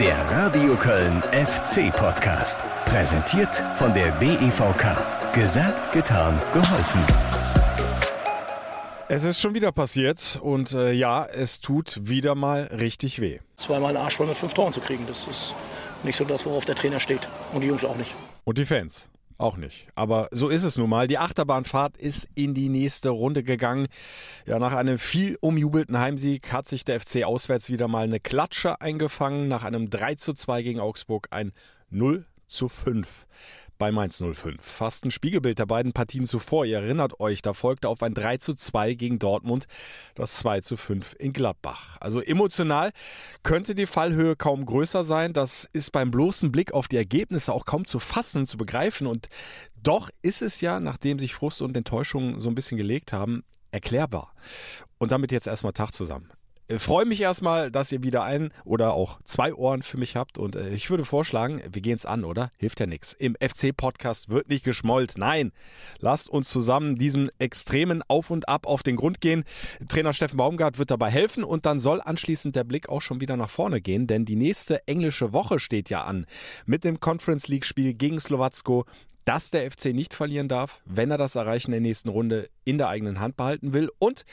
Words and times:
Der 0.00 0.16
Radio 0.30 0.76
Köln 0.76 1.22
FC 1.32 1.92
Podcast. 1.92 2.60
Präsentiert 2.84 3.62
von 3.74 3.92
der 3.94 4.12
DEVK. 4.18 5.32
Gesagt, 5.32 5.92
getan, 5.92 6.40
geholfen. 6.52 7.00
Es 9.08 9.24
ist 9.24 9.40
schon 9.40 9.54
wieder 9.54 9.72
passiert 9.72 10.38
und 10.42 10.72
äh, 10.72 10.92
ja, 10.92 11.24
es 11.24 11.60
tut 11.60 11.98
wieder 12.02 12.34
mal 12.34 12.64
richtig 12.78 13.20
weh. 13.20 13.40
Zweimal 13.56 13.96
Arschball 13.96 14.28
mit 14.28 14.36
fünf 14.36 14.54
Toren 14.54 14.72
zu 14.72 14.80
kriegen, 14.80 15.04
das 15.08 15.26
ist 15.26 15.54
nicht 16.04 16.16
so 16.16 16.24
das, 16.24 16.46
worauf 16.46 16.64
der 16.64 16.74
Trainer 16.74 17.00
steht. 17.00 17.28
Und 17.52 17.62
die 17.62 17.68
Jungs 17.68 17.84
auch 17.84 17.96
nicht. 17.96 18.14
Und 18.44 18.58
die 18.58 18.66
Fans. 18.66 19.08
Auch 19.38 19.56
nicht. 19.56 19.86
Aber 19.94 20.28
so 20.32 20.48
ist 20.48 20.64
es 20.64 20.76
nun 20.76 20.90
mal. 20.90 21.06
Die 21.06 21.18
Achterbahnfahrt 21.18 21.96
ist 21.96 22.28
in 22.34 22.54
die 22.54 22.68
nächste 22.68 23.10
Runde 23.10 23.44
gegangen. 23.44 23.86
Ja, 24.46 24.58
nach 24.58 24.74
einem 24.74 24.98
viel 24.98 25.38
umjubelten 25.40 25.96
Heimsieg 25.96 26.52
hat 26.52 26.66
sich 26.66 26.84
der 26.84 27.00
FC 27.00 27.22
auswärts 27.22 27.70
wieder 27.70 27.86
mal 27.86 28.02
eine 28.02 28.18
Klatsche 28.18 28.80
eingefangen. 28.80 29.46
Nach 29.46 29.62
einem 29.62 29.90
3 29.90 30.16
zu 30.16 30.34
2 30.34 30.62
gegen 30.62 30.80
Augsburg 30.80 31.28
ein 31.30 31.52
0 31.88 32.26
zu 32.48 32.68
5 32.68 33.28
bei 33.78 33.92
Mainz 33.92 34.22
05. 34.22 34.56
Fast 34.60 35.04
ein 35.04 35.10
Spiegelbild 35.10 35.58
der 35.58 35.66
beiden 35.66 35.92
Partien 35.92 36.26
zuvor. 36.26 36.66
Ihr 36.66 36.78
erinnert 36.78 37.20
euch, 37.20 37.42
da 37.42 37.54
folgte 37.54 37.88
auf 37.88 38.02
ein 38.02 38.12
3 38.12 38.38
zu 38.38 38.54
2 38.54 38.94
gegen 38.94 39.18
Dortmund 39.18 39.66
das 40.14 40.36
2 40.38 40.60
zu 40.60 40.76
5 40.76 41.14
in 41.18 41.32
Gladbach. 41.32 41.96
Also 42.00 42.20
emotional 42.20 42.90
könnte 43.42 43.74
die 43.74 43.86
Fallhöhe 43.86 44.36
kaum 44.36 44.66
größer 44.66 45.04
sein. 45.04 45.32
Das 45.32 45.68
ist 45.72 45.92
beim 45.92 46.10
bloßen 46.10 46.52
Blick 46.52 46.72
auf 46.74 46.88
die 46.88 46.96
Ergebnisse 46.96 47.52
auch 47.52 47.64
kaum 47.64 47.84
zu 47.84 47.98
fassen, 48.00 48.46
zu 48.46 48.58
begreifen. 48.58 49.06
Und 49.06 49.28
doch 49.82 50.10
ist 50.22 50.42
es 50.42 50.60
ja, 50.60 50.80
nachdem 50.80 51.18
sich 51.18 51.34
Frust 51.34 51.62
und 51.62 51.76
Enttäuschung 51.76 52.40
so 52.40 52.48
ein 52.48 52.54
bisschen 52.54 52.76
gelegt 52.76 53.12
haben, 53.12 53.44
erklärbar. 53.70 54.34
Und 54.98 55.12
damit 55.12 55.32
jetzt 55.32 55.46
erstmal 55.46 55.72
Tag 55.72 55.92
zusammen. 55.92 56.30
Äh, 56.68 56.78
freue 56.78 57.06
mich 57.06 57.20
erstmal, 57.20 57.70
dass 57.70 57.90
ihr 57.90 58.02
wieder 58.02 58.22
ein 58.24 58.52
oder 58.64 58.92
auch 58.92 59.20
zwei 59.24 59.54
Ohren 59.54 59.82
für 59.82 59.96
mich 59.96 60.16
habt. 60.16 60.38
Und 60.38 60.54
äh, 60.54 60.68
ich 60.70 60.90
würde 60.90 61.04
vorschlagen, 61.04 61.62
wir 61.70 61.82
gehen 61.82 61.96
es 61.96 62.06
an, 62.06 62.24
oder? 62.24 62.50
Hilft 62.58 62.80
ja 62.80 62.86
nichts. 62.86 63.14
Im 63.14 63.36
FC-Podcast 63.40 64.28
wird 64.28 64.48
nicht 64.48 64.64
geschmollt. 64.64 65.14
Nein, 65.16 65.52
lasst 65.98 66.28
uns 66.28 66.50
zusammen 66.50 66.96
diesem 66.96 67.30
extremen 67.38 68.02
Auf 68.06 68.30
und 68.30 68.48
Ab 68.48 68.66
auf 68.66 68.82
den 68.82 68.96
Grund 68.96 69.20
gehen. 69.20 69.44
Trainer 69.88 70.12
Steffen 70.12 70.36
Baumgart 70.36 70.78
wird 70.78 70.90
dabei 70.90 71.10
helfen 71.10 71.42
und 71.44 71.66
dann 71.66 71.80
soll 71.80 72.00
anschließend 72.00 72.54
der 72.54 72.64
Blick 72.64 72.88
auch 72.88 73.00
schon 73.00 73.20
wieder 73.20 73.36
nach 73.36 73.50
vorne 73.50 73.80
gehen, 73.80 74.06
denn 74.06 74.24
die 74.24 74.36
nächste 74.36 74.86
englische 74.86 75.32
Woche 75.32 75.58
steht 75.58 75.90
ja 75.90 76.04
an. 76.04 76.26
Mit 76.66 76.84
dem 76.84 77.00
Conference 77.00 77.48
League-Spiel 77.48 77.94
gegen 77.94 78.20
Slowacko 78.20 78.84
dass 79.28 79.50
der 79.50 79.70
FC 79.70 79.92
nicht 79.92 80.14
verlieren 80.14 80.48
darf, 80.48 80.80
wenn 80.86 81.10
er 81.10 81.18
das 81.18 81.34
Erreichen 81.34 81.72
der 81.72 81.82
nächsten 81.82 82.08
Runde 82.08 82.48
in 82.64 82.78
der 82.78 82.88
eigenen 82.88 83.20
Hand 83.20 83.36
behalten 83.36 83.74
will. 83.74 83.90
Und 83.98 84.24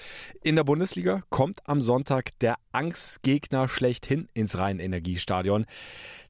in 0.41 0.55
der 0.55 0.63
Bundesliga 0.63 1.21
kommt 1.29 1.59
am 1.65 1.81
Sonntag 1.81 2.39
der 2.39 2.55
Angstgegner 2.71 3.67
schlechthin 3.67 4.29
ins 4.33 4.57
Rhein-Energiestadion. 4.57 5.65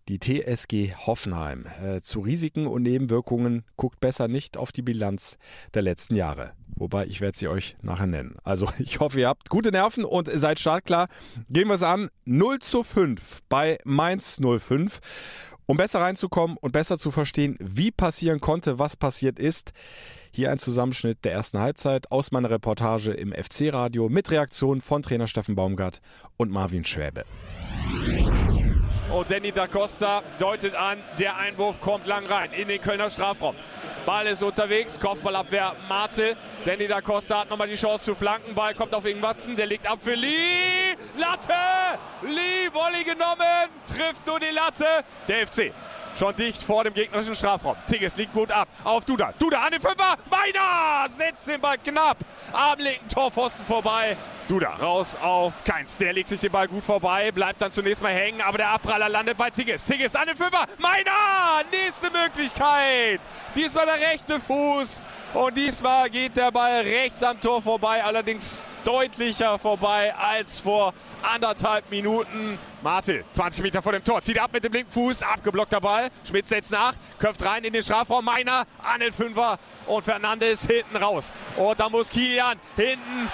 Die 0.08 0.20
TSG 0.20 0.96
Hoffenheim. 0.96 1.66
Äh, 1.80 2.02
zu 2.02 2.22
Risiken 2.22 2.66
und 2.66 2.82
Nebenwirkungen 2.82 3.66
guckt 3.76 4.00
besser 4.00 4.28
nicht 4.28 4.58
auf 4.58 4.72
die 4.72 4.82
Bilanz 4.82 5.38
der 5.76 5.84
letzten 5.84 6.16
Jahre. 6.16 6.54
Wobei 6.76 7.06
ich 7.06 7.22
werde 7.22 7.38
sie 7.38 7.48
euch 7.48 7.76
nachher 7.84 8.08
nennen. 8.08 8.36
Also 8.44 8.68
ich 8.80 9.00
hoffe, 9.00 9.20
ihr 9.20 9.28
habt 9.28 9.50
gute 9.50 9.72
Nerven 9.72 10.06
und 10.06 10.28
seid 10.34 10.60
startklar. 10.60 11.08
Gehen 11.50 11.68
wir 11.68 11.76
es 11.76 11.84
an. 11.84 12.10
0 12.26 12.60
zu 12.60 12.82
5 12.82 13.42
bei 13.48 13.78
Mainz 13.84 14.40
05. 14.42 15.00
Um 15.68 15.78
besser 15.78 16.02
reinzukommen 16.02 16.58
und 16.58 16.72
besser 16.72 16.98
zu 16.98 17.12
verstehen, 17.12 17.58
wie 17.60 17.92
passieren 17.92 18.40
konnte, 18.40 18.78
was 18.78 18.96
passiert 18.96 19.40
ist, 19.40 19.74
hier 20.32 20.52
ein 20.52 20.60
Zusammenschnitt 20.60 21.24
der 21.24 21.32
ersten 21.32 21.60
Halbzeit 21.60 22.12
aus 22.12 22.32
meiner 22.32 22.50
Reportage 22.50 23.12
im 23.12 23.32
FC-Radio 23.32 24.10
mit 24.10 24.30
Reaktionen 24.32 24.82
von 24.82 25.02
Trainer 25.02 25.28
Steffen 25.28 25.56
Baumgart 25.56 26.02
und 26.38 26.52
Marvin 26.52 26.86
Schwäbe. 26.86 27.26
Und 29.12 29.30
Danny 29.30 29.52
da 29.52 29.68
Costa 29.68 30.24
deutet 30.40 30.76
an, 30.76 30.98
der 31.20 31.38
Einwurf 31.38 31.80
kommt 31.80 32.08
lang 32.08 32.26
rein 32.26 32.52
in 32.54 32.68
den 32.68 32.82
Kölner 32.82 33.10
Strafraum. 33.10 33.56
Ball 34.06 34.26
ist 34.28 34.44
unterwegs, 34.44 35.00
Kopfballabwehr 35.00 35.76
Marte. 35.88 36.36
Danny 36.66 36.88
da 36.88 37.02
Costa 37.02 37.42
hat 37.42 37.50
nochmal 37.50 37.68
die 37.68 37.76
Chance 37.76 38.06
zu 38.06 38.16
flanken. 38.16 38.56
Ball 38.56 38.74
kommt 38.74 38.94
auf 38.94 39.06
Ingwatzen, 39.06 39.56
der 39.56 39.68
legt 39.68 39.90
ab 39.90 40.00
für 40.02 40.16
Lee. 40.16 40.96
Latte! 41.18 41.54
Lee, 42.24 42.70
Volley 42.74 43.04
genommen, 43.04 43.70
trifft 43.88 44.26
nur 44.26 44.40
die 44.40 44.54
Latte. 44.54 44.86
Der 45.28 45.48
FC 45.48 45.72
schon 46.18 46.36
dicht 46.36 46.64
vor 46.64 46.84
dem 46.84 46.94
gegnerischen 46.94 47.36
Strafraum. 47.36 47.76
Tigges 47.88 48.18
liegt 48.18 48.34
gut 48.34 48.52
ab 48.52 48.68
auf 48.84 49.06
Duda. 49.06 49.34
Duda 49.38 49.62
an 49.62 49.72
den 49.72 49.82
Fünfer. 49.82 50.16
Meiner 50.30 51.10
setzt 51.10 51.48
den 51.48 51.62
Ball 51.62 51.78
knapp 51.78 52.18
am 52.54 52.80
linken 52.80 53.08
Torpfosten 53.10 53.66
vorbei. 53.66 54.18
Duda 54.48 54.76
raus 54.76 55.18
auf 55.20 55.64
Keins. 55.64 55.98
Der 55.98 56.14
legt 56.14 56.30
sich 56.30 56.40
den 56.40 56.52
Ball 56.52 56.68
gut 56.68 56.86
vorbei, 56.86 57.32
bleibt 57.32 57.62
dann 57.62 57.72
zunächst 57.72 58.04
mal 58.04 58.14
hängen, 58.14 58.42
aber 58.42 58.60
der 58.60 58.70
Abpraller 58.70 59.10
landet 59.10 59.38
bei 59.38 59.50
Tigges. 59.50 59.86
Tigges 59.86 60.16
an 60.16 60.28
den 60.28 60.38
Fünfer. 60.38 60.66
Meiner! 60.80 61.66
Nächste 61.72 62.12
Möglichkeit. 62.12 63.20
Diesmal 63.56 63.86
der 63.86 64.08
rechte 64.12 64.40
Fuß. 64.40 65.02
Und 65.34 65.58
diesmal 65.58 66.10
geht 66.10 66.38
der 66.38 66.52
Ball 66.52 66.82
rechts 66.82 67.24
am 67.24 67.40
Tor 67.42 67.62
vorbei, 67.62 68.04
allerdings 68.04 68.66
deutlicher 68.84 69.58
vorbei 69.58 70.14
als 70.16 70.60
vor 70.60 70.94
anderthalb 71.24 71.90
Minuten. 71.90 72.60
Martel, 72.86 73.26
20 73.32 73.64
Meter 73.64 73.82
vor 73.82 73.94
dem 73.94 74.04
Tor, 74.04 74.22
zieht 74.22 74.38
ab 74.38 74.52
mit 74.54 74.64
dem 74.64 74.72
linken 74.72 74.92
Fuß, 74.92 75.24
abgeblockter 75.24 75.82
Ball. 75.82 76.08
Schmidt 76.24 76.46
setzt 76.46 76.72
nach, 76.72 76.94
köpft 77.18 77.44
rein 77.44 77.64
in 77.64 77.74
den 77.74 77.82
Strafraum. 77.82 78.24
Meiner 78.24 78.68
an 78.84 79.00
den 79.00 79.12
Fünfer 79.12 79.58
und 79.88 80.06
Fernandes 80.06 80.68
hinten 80.68 80.96
raus. 80.96 81.32
Und 81.58 81.80
da 81.80 81.90
muss 81.90 82.10
Kilian 82.10 82.60
hinten 82.76 83.32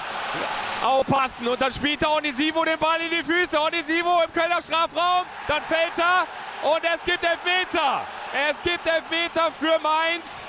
aufpassen. 0.82 1.50
Und 1.50 1.62
dann 1.62 1.74
spielt 1.74 2.02
er 2.02 2.14
Onisivo 2.14 2.64
den 2.64 2.80
Ball 2.80 3.02
in 3.02 3.10
die 3.10 3.24
Füße. 3.24 3.60
Onisivo 3.60 4.22
im 4.26 4.32
Kölner 4.32 4.62
Strafraum. 4.62 5.26
Dann 5.50 5.62
fällt 5.64 5.98
er 5.98 6.72
und 6.72 6.82
es 6.86 7.04
gibt 7.04 7.22
Elfmeter. 7.22 8.06
Es 8.50 8.62
gibt 8.62 8.88
Elfmeter 8.88 9.52
für 9.52 9.78
Mainz. 9.80 10.48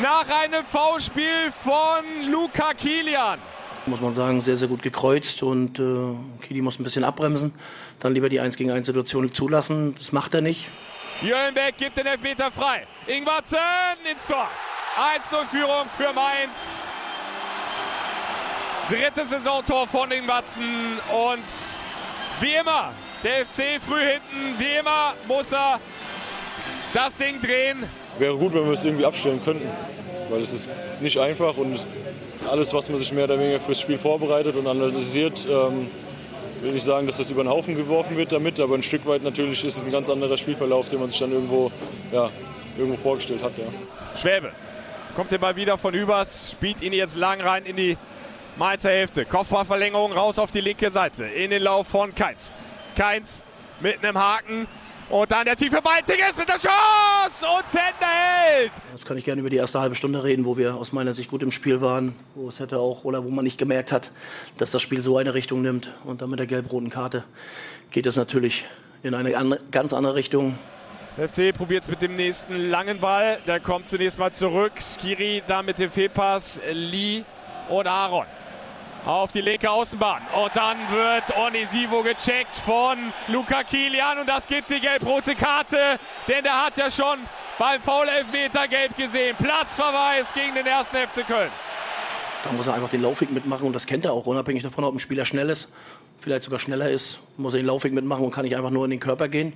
Nach 0.00 0.24
einem 0.42 0.64
V-Spiel 0.64 1.52
von 1.52 2.30
Luca 2.30 2.72
Kilian. 2.72 3.38
Muss 3.90 4.00
man 4.00 4.14
sagen, 4.14 4.40
sehr, 4.40 4.56
sehr 4.56 4.68
gut 4.68 4.82
gekreuzt 4.82 5.42
und 5.42 5.80
äh, 5.80 6.44
Kili 6.46 6.62
muss 6.62 6.78
ein 6.78 6.84
bisschen 6.84 7.02
abbremsen. 7.02 7.52
Dann 7.98 8.14
lieber 8.14 8.28
die 8.28 8.38
1 8.38 8.56
gegen 8.56 8.70
1 8.70 8.86
Situation 8.86 9.34
zulassen. 9.34 9.96
Das 9.98 10.12
macht 10.12 10.32
er 10.32 10.40
nicht. 10.40 10.68
Jöllenbeck 11.22 11.76
gibt 11.76 11.96
den 11.96 12.06
Elfmeter 12.06 12.52
frei. 12.52 12.86
Ingwarzen 13.08 13.58
ins 14.08 14.26
Tor. 14.28 14.48
1-0 14.96 15.46
Führung 15.48 15.86
für 15.96 16.12
Mainz. 16.14 16.86
Drittes 18.88 19.30
Saisontor 19.30 19.88
von 19.88 20.10
Ingwarzen 20.12 20.62
und 21.12 21.44
wie 22.40 22.54
immer, 22.54 22.92
der 23.22 23.44
FC 23.44 23.80
früh 23.80 24.00
hinten, 24.00 24.58
wie 24.58 24.78
immer 24.78 25.14
muss 25.26 25.52
er 25.52 25.80
das 26.94 27.16
Ding 27.16 27.40
drehen. 27.40 27.88
Wäre 28.18 28.36
gut, 28.36 28.54
wenn 28.54 28.64
wir 28.64 28.72
es 28.72 28.84
irgendwie 28.84 29.04
abstellen 29.04 29.40
könnten, 29.44 29.68
weil 30.30 30.42
es 30.42 30.52
ist 30.52 30.70
nicht 31.00 31.18
einfach 31.18 31.56
und 31.56 31.78
alles, 32.50 32.72
was 32.72 32.88
man 32.88 32.98
sich 32.98 33.12
mehr 33.12 33.24
oder 33.24 33.38
weniger 33.38 33.60
fürs 33.60 33.80
Spiel 33.80 33.98
vorbereitet 33.98 34.56
und 34.56 34.66
analysiert, 34.66 35.46
ähm, 35.50 35.88
will 36.62 36.76
ich 36.76 36.82
sagen, 36.82 37.06
dass 37.06 37.18
das 37.18 37.30
über 37.30 37.42
den 37.42 37.50
Haufen 37.50 37.74
geworfen 37.74 38.16
wird 38.16 38.32
damit, 38.32 38.60
aber 38.60 38.74
ein 38.74 38.82
Stück 38.82 39.06
weit 39.06 39.22
natürlich 39.22 39.64
ist 39.64 39.76
es 39.76 39.82
ein 39.82 39.92
ganz 39.92 40.08
anderer 40.08 40.36
Spielverlauf, 40.36 40.88
den 40.88 41.00
man 41.00 41.08
sich 41.08 41.18
dann 41.18 41.32
irgendwo, 41.32 41.70
ja, 42.12 42.30
irgendwo 42.76 42.98
vorgestellt 42.98 43.42
hat. 43.42 43.52
Ja. 43.58 43.64
Schwäbe 44.18 44.52
kommt 45.14 45.32
den 45.32 45.40
Ball 45.40 45.56
wieder 45.56 45.76
von 45.78 45.94
Übers, 45.94 46.52
spielt 46.52 46.82
ihn 46.82 46.92
jetzt 46.92 47.16
lang 47.16 47.40
rein 47.40 47.64
in 47.64 47.76
die 47.76 47.96
Mainzer 48.56 48.90
Hälfte. 48.90 49.24
Kopfballverlängerung 49.24 50.12
raus 50.12 50.38
auf 50.38 50.50
die 50.50 50.60
linke 50.60 50.90
Seite 50.90 51.24
in 51.24 51.50
den 51.50 51.62
Lauf 51.62 51.88
von 51.88 52.14
Keins. 52.14 52.52
Keins 52.96 53.42
mit 53.80 54.04
einem 54.04 54.18
Haken, 54.18 54.66
und 55.10 55.30
dann 55.30 55.44
der 55.44 55.56
tiefe 55.56 55.82
Ball, 55.82 56.02
Tigges 56.02 56.36
mit 56.36 56.48
der 56.48 56.56
Chance 56.56 57.44
und 57.44 57.66
Sender 57.66 58.06
hält. 58.06 58.72
Jetzt 58.92 59.04
kann 59.04 59.18
ich 59.18 59.24
gerne 59.24 59.40
über 59.40 59.50
die 59.50 59.56
erste 59.56 59.80
halbe 59.80 59.94
Stunde 59.94 60.22
reden, 60.22 60.44
wo 60.44 60.56
wir 60.56 60.76
aus 60.76 60.92
meiner 60.92 61.14
Sicht 61.14 61.30
gut 61.30 61.42
im 61.42 61.50
Spiel 61.50 61.80
waren, 61.80 62.14
wo 62.34 62.48
es 62.48 62.60
hätte 62.60 62.78
auch 62.78 63.04
oder 63.04 63.24
wo 63.24 63.30
man 63.30 63.44
nicht 63.44 63.58
gemerkt 63.58 63.92
hat, 63.92 64.10
dass 64.58 64.70
das 64.70 64.82
Spiel 64.82 65.02
so 65.02 65.16
eine 65.18 65.34
Richtung 65.34 65.62
nimmt. 65.62 65.92
Und 66.04 66.22
dann 66.22 66.30
mit 66.30 66.38
der 66.38 66.46
gelb-roten 66.46 66.90
Karte 66.90 67.24
geht 67.90 68.06
es 68.06 68.16
natürlich 68.16 68.64
in 69.02 69.14
eine 69.14 69.36
andere, 69.36 69.60
ganz 69.70 69.92
andere 69.92 70.14
Richtung. 70.14 70.58
FC 71.16 71.52
probiert 71.52 71.82
es 71.82 71.90
mit 71.90 72.02
dem 72.02 72.16
nächsten 72.16 72.70
langen 72.70 73.00
Ball. 73.00 73.38
Der 73.46 73.58
kommt 73.58 73.88
zunächst 73.88 74.18
mal 74.18 74.32
zurück. 74.32 74.72
Skiri 74.80 75.42
da 75.46 75.62
mit 75.62 75.78
dem 75.78 75.90
Fehlpass. 75.90 76.60
Lee 76.72 77.24
und 77.68 77.86
Aaron 77.86 78.26
auf 79.04 79.32
die 79.32 79.40
linke 79.40 79.70
Außenbahn. 79.70 80.22
Und 80.34 80.54
dann 80.54 80.76
wird 80.90 81.36
Onisivo 81.36 82.02
gecheckt 82.02 82.58
von 82.58 82.98
Luca 83.28 83.62
Kilian 83.64 84.18
und 84.18 84.28
das 84.28 84.46
gibt 84.46 84.70
die 84.70 84.80
gelb-rote 84.80 85.34
Karte, 85.34 85.76
denn 86.28 86.42
der 86.42 86.64
hat 86.64 86.76
ja 86.76 86.90
schon 86.90 87.18
beim 87.58 87.80
Foul-Elfmeter 87.80 88.68
gelb 88.68 88.96
gesehen. 88.96 89.36
Platzverweis 89.36 90.32
gegen 90.34 90.54
den 90.54 90.66
ersten 90.66 90.96
FC 90.96 91.26
Köln. 91.26 91.50
Da 92.44 92.52
muss 92.52 92.66
er 92.66 92.74
einfach 92.74 92.88
den 92.88 93.02
Laufweg 93.02 93.30
mitmachen 93.30 93.66
und 93.66 93.74
das 93.74 93.86
kennt 93.86 94.04
er 94.04 94.12
auch, 94.12 94.26
unabhängig 94.26 94.62
davon, 94.62 94.84
ob 94.84 94.94
ein 94.94 95.00
Spieler 95.00 95.24
schnell 95.24 95.50
ist, 95.50 95.68
vielleicht 96.20 96.44
sogar 96.44 96.58
schneller 96.58 96.88
ist, 96.88 97.20
muss 97.36 97.52
er 97.52 97.58
den 97.58 97.66
Laufweg 97.66 97.92
mitmachen 97.92 98.24
und 98.24 98.30
kann 98.30 98.44
nicht 98.44 98.56
einfach 98.56 98.70
nur 98.70 98.84
in 98.86 98.90
den 98.90 99.00
Körper 99.00 99.28
gehen. 99.28 99.52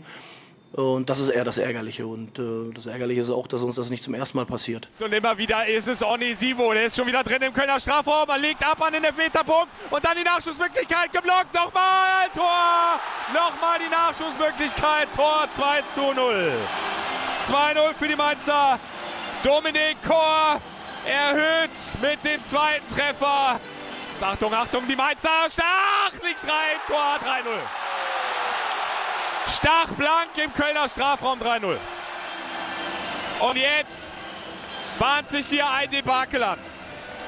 Und 0.75 1.09
das 1.09 1.21
ist 1.21 1.29
eher 1.29 1.45
das 1.45 1.57
Ärgerliche. 1.57 2.05
Und 2.05 2.37
äh, 2.37 2.75
das 2.75 2.87
Ärgerliche 2.87 3.21
ist 3.21 3.31
auch, 3.31 3.47
dass 3.47 3.63
uns 3.63 3.77
das 3.77 3.91
nicht 3.91 4.03
zum 4.03 4.13
ersten 4.13 4.37
Mal 4.37 4.45
passiert. 4.45 4.89
So, 4.93 5.05
immer 5.05 5.39
wieder 5.39 5.65
ist 5.69 5.87
es 5.87 6.03
Onisivo. 6.03 6.73
Der 6.73 6.87
ist 6.87 6.97
schon 6.97 7.07
wieder 7.07 7.23
drin 7.23 7.43
im 7.43 7.53
Kölner 7.53 7.79
Strafraum. 7.79 8.29
Er 8.29 8.39
legt 8.39 8.67
ab 8.67 8.83
an 8.83 8.93
den 8.93 9.05
Elfmeterpunkt. 9.05 9.69
Und 9.91 10.05
dann 10.05 10.17
die 10.17 10.25
Nachschussmöglichkeit 10.25 11.13
geblockt. 11.13 11.55
Nochmal 11.55 12.29
Tor. 12.35 12.99
Nochmal 13.33 13.79
die 13.79 13.89
Nachschussmöglichkeit. 13.89 15.15
Tor 15.15 15.47
2 15.55 15.83
zu 15.83 16.13
0. 16.13 16.53
2-0 17.47 17.95
für 17.97 18.09
die 18.09 18.17
Mainzer. 18.17 18.81
Dominik 19.45 20.03
Kor 20.05 20.61
erhöht 21.07 21.71
mit 22.03 22.25
dem 22.25 22.43
zweiten 22.43 22.89
Treffer. 22.89 23.61
Achtung, 24.21 24.53
Achtung, 24.53 24.89
die 24.89 24.97
Mainzer. 24.97 25.29
Stach, 25.53 26.21
nichts 26.25 26.43
rein. 26.43 26.81
Tor 26.89 27.21
3-0. 27.23 27.84
Stach 29.49 29.93
blank 29.97 30.31
im 30.43 30.53
Kölner 30.53 30.89
Strafraum 30.89 31.39
3-0. 31.41 31.77
Und 33.41 33.57
jetzt 33.57 34.23
bahnt 34.99 35.29
sich 35.29 35.47
hier 35.47 35.69
ein 35.71 35.91
Debakel 35.91 36.43
an. 36.43 36.59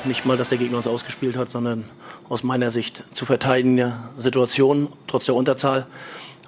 Nicht 0.05 0.25
mal, 0.25 0.37
dass 0.37 0.49
der 0.49 0.59
Gegner 0.59 0.79
uns 0.79 0.87
ausgespielt 0.87 1.37
hat, 1.37 1.51
sondern 1.51 1.89
aus 2.29 2.43
meiner 2.43 2.71
Sicht 2.71 3.05
zu 3.15 3.27
verteidigende 3.27 3.99
Situation, 4.19 4.89
trotz 5.07 5.27
der 5.27 5.35
Unterzahl. 5.35 5.87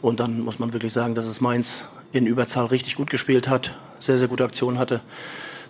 Und 0.00 0.20
dann 0.20 0.40
muss 0.40 0.58
man 0.58 0.72
wirklich 0.72 0.92
sagen, 0.92 1.14
dass 1.14 1.26
es 1.26 1.40
Mainz 1.40 1.84
in 2.12 2.26
Überzahl 2.26 2.66
richtig 2.66 2.96
gut 2.96 3.10
gespielt 3.10 3.48
hat, 3.48 3.74
sehr, 3.98 4.16
sehr 4.16 4.28
gute 4.28 4.44
Aktionen 4.44 4.78
hatte. 4.78 5.00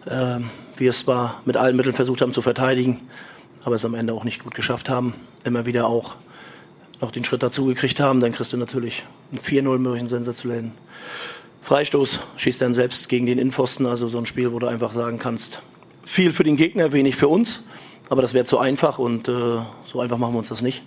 Ähm, 0.09 0.51
wir 0.77 0.91
es 0.91 1.01
zwar 1.01 1.41
mit 1.44 1.56
allen 1.56 1.77
Mitteln 1.77 1.94
versucht 1.94 2.21
haben 2.21 2.33
zu 2.33 2.43
verteidigen, 2.43 3.09
aber 3.65 3.75
es 3.75 3.85
am 3.85 3.94
Ende 3.94 4.12
auch 4.12 4.25
nicht 4.25 4.44
gut 4.44 4.55
geschafft 4.55 4.89
haben. 4.89 5.15
Immer 5.44 5.67
wieder 5.67 5.87
auch 5.87 6.17
noch 7.00 7.11
den 7.11 7.25
Schritt 7.25 7.43
dazu 7.43 7.67
gekriegt 7.67 8.00
haben, 8.00 8.21
dann 8.21 8.33
kriegst 8.33 8.53
du 8.53 8.56
natürlich 8.56 9.05
ein 9.33 9.39
4-0 9.39 9.79
möglichen 9.79 10.09
sensationellen 10.09 10.73
Freistoß, 11.62 12.21
schießt 12.37 12.61
dann 12.62 12.75
selbst 12.75 13.09
gegen 13.09 13.27
den 13.27 13.39
Innenpfosten. 13.39 13.87
Also 13.87 14.09
so 14.09 14.19
ein 14.19 14.27
Spiel, 14.27 14.53
wo 14.53 14.59
du 14.59 14.67
einfach 14.67 14.93
sagen 14.93 15.19
kannst, 15.19 15.62
viel 16.05 16.33
für 16.33 16.45
den 16.45 16.56
Gegner, 16.56 16.93
wenig 16.93 17.17
für 17.17 17.29
uns. 17.29 17.62
Aber 18.09 18.23
das 18.23 18.33
wäre 18.33 18.47
zu 18.47 18.59
einfach 18.59 18.99
und 18.99 19.29
äh, 19.29 19.61
so 19.87 20.00
einfach 20.00 20.17
machen 20.17 20.33
wir 20.33 20.39
uns 20.39 20.49
das 20.49 20.62
nicht. 20.62 20.83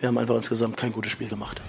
Wir 0.00 0.08
haben 0.08 0.18
einfach 0.18 0.34
insgesamt 0.34 0.76
kein 0.76 0.92
gutes 0.92 1.12
Spiel 1.12 1.28
gemacht. 1.28 1.62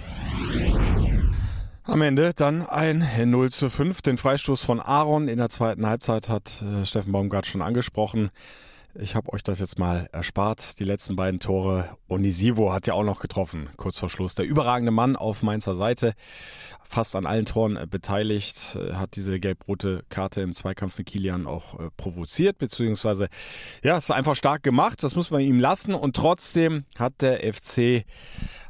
Am 1.84 2.02
Ende 2.02 2.32
dann 2.36 2.66
ein 2.66 3.06
0 3.24 3.50
zu 3.50 3.70
5. 3.70 4.02
Den 4.02 4.18
Freistoß 4.18 4.64
von 4.64 4.80
Aaron 4.80 5.28
in 5.28 5.38
der 5.38 5.48
zweiten 5.48 5.86
Halbzeit 5.86 6.28
hat 6.28 6.62
äh, 6.62 6.84
Steffen 6.84 7.12
Baumgart 7.12 7.46
schon 7.46 7.62
angesprochen. 7.62 8.30
Ich 8.94 9.14
habe 9.14 9.32
euch 9.32 9.42
das 9.42 9.60
jetzt 9.60 9.78
mal 9.78 10.08
erspart. 10.12 10.80
Die 10.80 10.84
letzten 10.84 11.14
beiden 11.14 11.40
Tore. 11.40 11.96
Onisivo 12.08 12.72
hat 12.72 12.86
ja 12.86 12.94
auch 12.94 13.04
noch 13.04 13.20
getroffen, 13.20 13.68
kurz 13.76 13.98
vor 13.98 14.08
Schluss. 14.08 14.34
Der 14.34 14.46
überragende 14.46 14.90
Mann 14.90 15.14
auf 15.14 15.42
Mainzer 15.42 15.74
Seite, 15.74 16.14
fast 16.88 17.14
an 17.14 17.26
allen 17.26 17.44
Toren 17.44 17.76
äh, 17.76 17.86
beteiligt, 17.88 18.76
äh, 18.76 18.94
hat 18.94 19.14
diese 19.16 19.38
gelb-rote 19.40 20.04
Karte 20.08 20.40
im 20.40 20.54
Zweikampf 20.54 20.96
mit 20.96 21.06
Kilian 21.06 21.46
auch 21.46 21.78
äh, 21.78 21.90
provoziert, 21.96 22.56
beziehungsweise, 22.58 23.28
ja, 23.84 23.98
ist 23.98 24.10
einfach 24.10 24.34
stark 24.34 24.62
gemacht. 24.62 25.02
Das 25.02 25.14
muss 25.14 25.30
man 25.30 25.42
ihm 25.42 25.60
lassen. 25.60 25.94
Und 25.94 26.16
trotzdem 26.16 26.84
hat 26.98 27.20
der 27.20 27.40
FC 27.52 28.04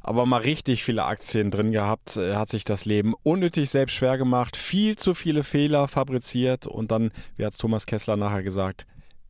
aber 0.03 0.26
mal 0.26 0.43
richtig 0.43 0.82
viele 0.82 1.05
Aktien 1.05 1.53
drin 1.53 1.71
gehabt. 1.71 2.17
Hat 2.17 2.49
sich 2.49 2.64
das 2.64 2.85
Leben 2.87 3.14
unnötig 3.23 3.71
selbst 3.71 3.94
schwer 3.94 4.19
gemacht, 4.19 4.56
viel 4.56 4.97
zu 4.97 5.14
viele 5.14 5.44
Fehler 5.44 5.87
fabriziert 5.87 6.67
und 6.67 6.91
dann, 6.91 7.12
wie 7.37 7.47
hat 7.47 7.56
Thomas 7.56 7.87
Kessler 7.87 8.17
nachher 8.17 8.43
gesagt, 8.43 8.87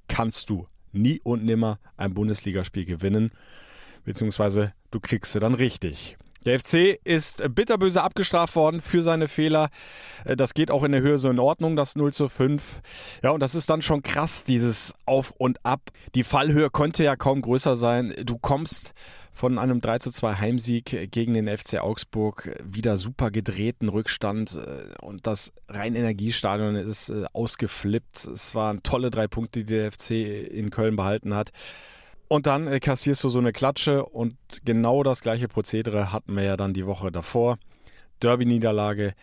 kannst 0.08 0.50
du 0.50 0.66
nie 0.98 1.20
und 1.22 1.44
nimmer 1.44 1.78
ein 1.96 2.14
Bundesligaspiel 2.14 2.84
gewinnen, 2.84 3.30
beziehungsweise 4.04 4.72
du 4.90 5.00
kriegst 5.00 5.32
sie 5.32 5.40
dann 5.40 5.54
richtig. 5.54 6.16
Der 6.48 6.58
FC 6.58 6.98
ist 7.04 7.42
bitterböse 7.54 8.02
abgestraft 8.02 8.56
worden 8.56 8.80
für 8.80 9.02
seine 9.02 9.28
Fehler. 9.28 9.68
Das 10.24 10.54
geht 10.54 10.70
auch 10.70 10.82
in 10.82 10.92
der 10.92 11.02
Höhe 11.02 11.18
so 11.18 11.28
in 11.28 11.38
Ordnung, 11.38 11.76
das 11.76 11.94
0 11.94 12.10
zu 12.14 12.30
5. 12.30 12.80
Ja, 13.22 13.32
und 13.32 13.40
das 13.40 13.54
ist 13.54 13.68
dann 13.68 13.82
schon 13.82 14.02
krass, 14.02 14.44
dieses 14.44 14.94
Auf 15.04 15.34
und 15.36 15.62
Ab. 15.66 15.90
Die 16.14 16.24
Fallhöhe 16.24 16.70
konnte 16.70 17.04
ja 17.04 17.16
kaum 17.16 17.42
größer 17.42 17.76
sein. 17.76 18.14
Du 18.24 18.38
kommst 18.38 18.94
von 19.34 19.58
einem 19.58 19.82
3 19.82 19.98
zu 19.98 20.10
2 20.10 20.36
Heimsieg 20.36 21.10
gegen 21.10 21.34
den 21.34 21.54
FC 21.54 21.80
Augsburg 21.80 22.58
wieder 22.64 22.96
super 22.96 23.30
gedrehten 23.30 23.90
Rückstand 23.90 24.56
äh, 24.56 25.04
und 25.04 25.26
das 25.26 25.52
Rhein-Energiestadion 25.68 26.76
ist 26.76 27.10
äh, 27.10 27.26
ausgeflippt. 27.34 28.24
Es 28.24 28.54
waren 28.54 28.82
tolle 28.82 29.10
drei 29.10 29.28
Punkte, 29.28 29.64
die 29.64 29.66
der 29.66 29.92
FC 29.92 30.12
in 30.50 30.70
Köln 30.70 30.96
behalten 30.96 31.34
hat. 31.34 31.50
Und 32.28 32.46
dann 32.46 32.66
äh, 32.66 32.78
kassierst 32.78 33.24
du 33.24 33.30
so 33.30 33.38
eine 33.38 33.52
Klatsche 33.52 34.04
und 34.04 34.36
genau 34.64 35.02
das 35.02 35.22
gleiche 35.22 35.48
Prozedere 35.48 36.12
hatten 36.12 36.36
wir 36.36 36.42
ja 36.42 36.56
dann 36.56 36.74
die 36.74 36.86
Woche 36.86 37.10
davor. 37.10 37.58
Derby-Niederlage 38.20 39.14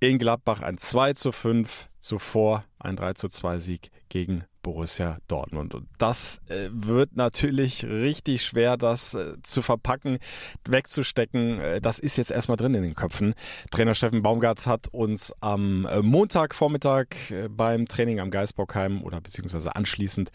in 0.00 0.18
Gladbach 0.18 0.62
ein 0.62 0.78
2 0.78 1.14
zu 1.14 1.32
5, 1.32 1.88
zuvor 1.98 2.64
ein 2.78 2.96
3 2.96 3.14
zu 3.14 3.28
2 3.28 3.58
Sieg 3.58 3.90
gegen 4.08 4.44
Borussia 4.62 5.18
Dortmund. 5.28 5.74
Und 5.74 5.88
das 5.98 6.40
äh, 6.48 6.68
wird 6.70 7.16
natürlich 7.16 7.84
richtig 7.84 8.42
schwer, 8.42 8.76
das 8.76 9.14
äh, 9.14 9.34
zu 9.42 9.62
verpacken, 9.62 10.18
wegzustecken. 10.66 11.60
Äh, 11.60 11.80
das 11.80 11.98
ist 11.98 12.16
jetzt 12.16 12.30
erstmal 12.30 12.56
drin 12.56 12.74
in 12.74 12.82
den 12.82 12.94
Köpfen. 12.94 13.34
Trainer 13.70 13.94
Steffen 13.94 14.22
Baumgart 14.22 14.66
hat 14.66 14.88
uns 14.88 15.32
am 15.40 15.86
äh, 15.86 16.02
Montagvormittag 16.02 17.30
äh, 17.30 17.48
beim 17.48 17.86
Training 17.86 18.20
am 18.20 18.30
Geisbockheim 18.30 19.02
oder 19.02 19.20
beziehungsweise 19.20 19.74
anschließend 19.74 20.30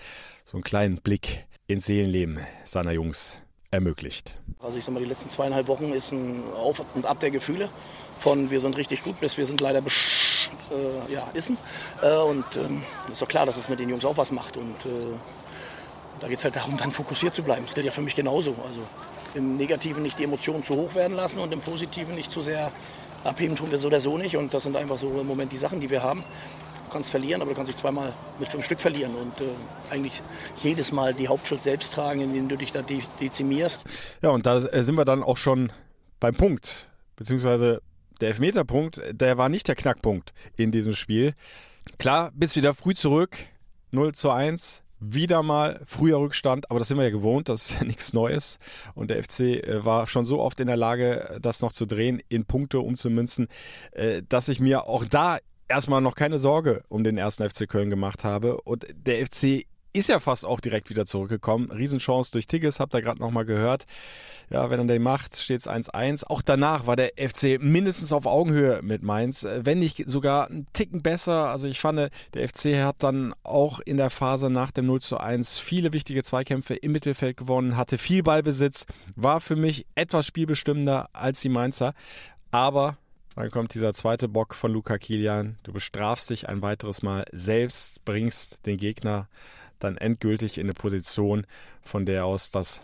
so 0.46 0.58
einen 0.58 0.64
kleinen 0.64 0.98
Blick 0.98 1.48
ins 1.70 1.86
Seelenleben 1.86 2.40
seiner 2.66 2.92
Jungs 2.92 3.38
ermöglicht. 3.70 4.36
Also 4.60 4.80
ich 4.80 4.86
sag 4.86 4.94
mal, 4.94 5.02
die 5.02 5.06
letzten 5.06 5.30
zweieinhalb 5.30 5.68
Wochen 5.68 5.94
ist 5.94 6.12
ein 6.12 6.44
Auf 6.56 6.82
und 6.96 7.06
Ab 7.06 7.20
der 7.20 7.30
Gefühle 7.30 7.70
von 8.20 8.50
wir 8.50 8.60
sind 8.60 8.76
richtig 8.76 9.04
gut 9.04 9.20
bis 9.22 9.38
wir 9.38 9.46
sind 9.46 9.62
leider 9.62 9.80
besch 9.80 10.50
äh, 10.72 11.14
ja, 11.14 11.30
Issen. 11.36 11.58
Äh, 12.02 12.18
und 12.18 12.44
ähm, 12.56 12.84
ist 13.12 13.22
doch 13.22 13.28
klar, 13.28 13.46
dass 13.46 13.56
es 13.56 13.70
mit 13.70 13.80
den 13.80 13.88
Jungs 13.88 14.04
auch 14.04 14.18
was 14.18 14.32
macht. 14.32 14.58
Und 14.58 14.76
äh, 14.86 15.16
da 16.20 16.28
geht 16.28 16.40
es 16.40 16.44
halt 16.44 16.56
darum, 16.56 16.76
dann 16.76 16.92
fokussiert 16.92 17.36
zu 17.36 17.44
bleiben. 17.44 17.62
Das 17.66 17.76
gilt 17.76 17.86
ja 17.86 17.92
für 17.92 18.02
mich 18.02 18.16
genauso. 18.16 18.56
Also 18.68 18.82
im 19.36 19.56
Negativen 19.58 20.02
nicht 20.02 20.18
die 20.18 20.24
Emotionen 20.24 20.64
zu 20.64 20.76
hoch 20.76 20.96
werden 20.96 21.16
lassen 21.16 21.38
und 21.38 21.54
im 21.54 21.62
Positiven 21.62 22.16
nicht 22.16 22.32
zu 22.32 22.42
sehr 22.42 22.72
abheben 23.24 23.56
tun 23.56 23.70
wir 23.70 23.78
so 23.78 23.90
oder 23.90 24.02
so 24.02 24.18
nicht. 24.18 24.38
Und 24.38 24.56
das 24.56 24.64
sind 24.64 24.76
einfach 24.76 24.98
so 24.98 25.22
im 25.22 25.28
Moment 25.28 25.52
die 25.52 25.58
Sachen, 25.58 25.80
die 25.80 25.92
wir 25.92 26.02
haben. 26.02 26.24
Kannst 26.90 27.10
verlieren, 27.10 27.42
aber 27.42 27.52
du 27.52 27.56
kannst 27.56 27.70
dich 27.70 27.76
zweimal 27.76 28.14
mit 28.40 28.50
fünf 28.50 28.66
Stück 28.66 28.82
verlieren 28.82 29.14
und 29.16 29.40
äh, 29.42 29.94
eigentlich 29.94 30.22
jedes 30.64 30.92
Mal 30.92 31.14
die 31.14 31.28
Hauptschuld 31.28 31.62
selbst 31.62 31.94
tragen, 31.94 32.22
indem 32.22 32.50
du 32.50 32.56
dich 32.58 32.72
da 32.72 32.82
de 32.82 33.02
dezimierst. 33.20 33.86
Ja, 34.22 34.30
und 34.30 34.46
da 34.46 34.58
äh, 34.58 34.84
sind 34.84 34.96
wir 34.96 35.06
dann 35.06 35.24
auch 35.24 35.38
schon 35.38 35.72
beim 36.20 36.36
Punkt, 36.36 36.90
beziehungsweise 37.16 37.82
der 38.22 38.30
Elfmeterpunkt, 38.30 39.02
der 39.12 39.38
war 39.38 39.50
nicht 39.50 39.68
der 39.68 39.76
Knackpunkt 39.76 40.34
in 40.58 40.72
diesem 40.72 40.94
Spiel. 40.94 41.34
Klar, 41.98 42.32
bis 42.34 42.56
wieder 42.56 42.74
früh 42.74 42.94
zurück, 42.94 43.38
0 43.92 44.14
zu 44.14 44.30
1, 44.30 44.82
wieder 45.00 45.44
mal 45.44 45.82
früher 45.86 46.20
Rückstand, 46.20 46.70
aber 46.70 46.80
das 46.80 46.90
sind 46.90 46.98
wir 46.98 47.06
ja 47.06 47.10
gewohnt, 47.10 47.50
das 47.50 47.72
ist 47.72 47.80
ja 47.80 47.84
nichts 47.86 48.14
Neues. 48.14 48.60
Und 48.96 49.10
der 49.10 49.24
FC 49.24 49.40
äh, 49.40 49.86
war 49.86 50.08
schon 50.08 50.26
so 50.26 50.40
oft 50.40 50.60
in 50.60 50.68
der 50.68 50.78
Lage, 50.78 51.40
das 51.42 51.62
noch 51.62 51.72
zu 51.72 51.86
drehen, 51.86 52.22
in 52.30 52.46
Punkte 52.46 52.80
umzumünzen, 52.80 53.48
äh, 53.92 54.22
dass 54.28 54.50
ich 54.50 54.60
mir 54.60 54.88
auch 54.88 55.06
da 55.06 55.40
erstmal 55.70 56.02
noch 56.02 56.16
keine 56.16 56.40
Sorge 56.40 56.84
um 56.90 57.04
den 57.04 57.18
ersten 57.18 57.48
FC 57.48 57.70
Köln 57.70 57.90
gemacht 57.90 58.24
habe. 58.24 58.60
Und 58.62 58.86
der 58.92 59.26
FC 59.26 59.66
ist 59.94 60.10
ja 60.10 60.20
fast 60.20 60.46
auch 60.46 60.60
direkt 60.60 60.90
wieder 60.90 61.06
zurückgekommen. 61.06 61.72
Riesenchance 61.72 62.32
durch 62.32 62.48
Tigges, 62.48 62.80
habt 62.80 62.94
ihr 62.94 63.02
gerade 63.02 63.20
nochmal 63.20 63.46
gehört. 63.46 63.86
Ja, 64.52 64.70
wenn 64.70 64.80
er 64.80 64.86
den 64.86 65.02
macht, 65.02 65.38
steht 65.38 65.62
es 65.62 65.70
1-1. 65.70 66.26
Auch 66.26 66.42
danach 66.42 66.88
war 66.88 66.96
der 66.96 67.12
FC 67.18 67.60
mindestens 67.60 68.14
auf 68.14 68.26
Augenhöhe 68.26 68.82
mit 68.82 69.04
Mainz, 69.04 69.46
wenn 69.46 69.80
nicht 69.80 70.10
sogar 70.10 70.50
einen 70.50 70.68
Ticken 70.74 71.02
besser. 71.02 71.50
Also 71.50 71.68
ich 71.68 71.80
fand, 71.80 72.12
der 72.34 72.50
FC 72.50 72.84
hat 72.84 72.98
dann 73.00 73.34
auch 73.44 73.80
in 73.80 73.98
der 73.98 74.10
Phase 74.10 74.50
nach 74.50 74.72
dem 74.72 74.86
0 74.86 75.00
1 75.18 75.58
viele 75.58 75.94
wichtige 75.94 76.24
Zweikämpfe 76.24 76.76
im 76.76 76.92
Mittelfeld 76.92 77.38
gewonnen, 77.38 77.78
hatte 77.78 77.98
viel 77.98 78.24
Ballbesitz, 78.24 78.86
war 79.16 79.42
für 79.42 79.56
mich 79.56 79.86
etwas 79.96 80.26
spielbestimmender 80.26 81.10
als 81.14 81.42
die 81.42 81.50
Mainzer. 81.50 81.94
Aber 82.52 82.98
dann 83.40 83.52
kommt 83.52 83.74
dieser 83.74 83.94
zweite 83.94 84.28
Bock 84.28 84.54
von 84.54 84.74
Luca 84.74 84.98
Kilian. 84.98 85.58
Du 85.64 85.72
bestrafst 85.72 86.30
dich 86.30 86.50
ein 86.50 86.62
weiteres 86.62 87.04
Mal 87.04 87.24
selbst, 87.32 88.04
bringst 88.04 88.66
den 88.66 88.76
Gegner 88.76 89.30
dann 89.80 89.96
endgültig 89.96 90.58
in 90.58 90.66
eine 90.66 90.74
Position, 90.74 91.48
von 91.82 92.06
der 92.06 92.26
aus 92.26 92.52
das 92.52 92.82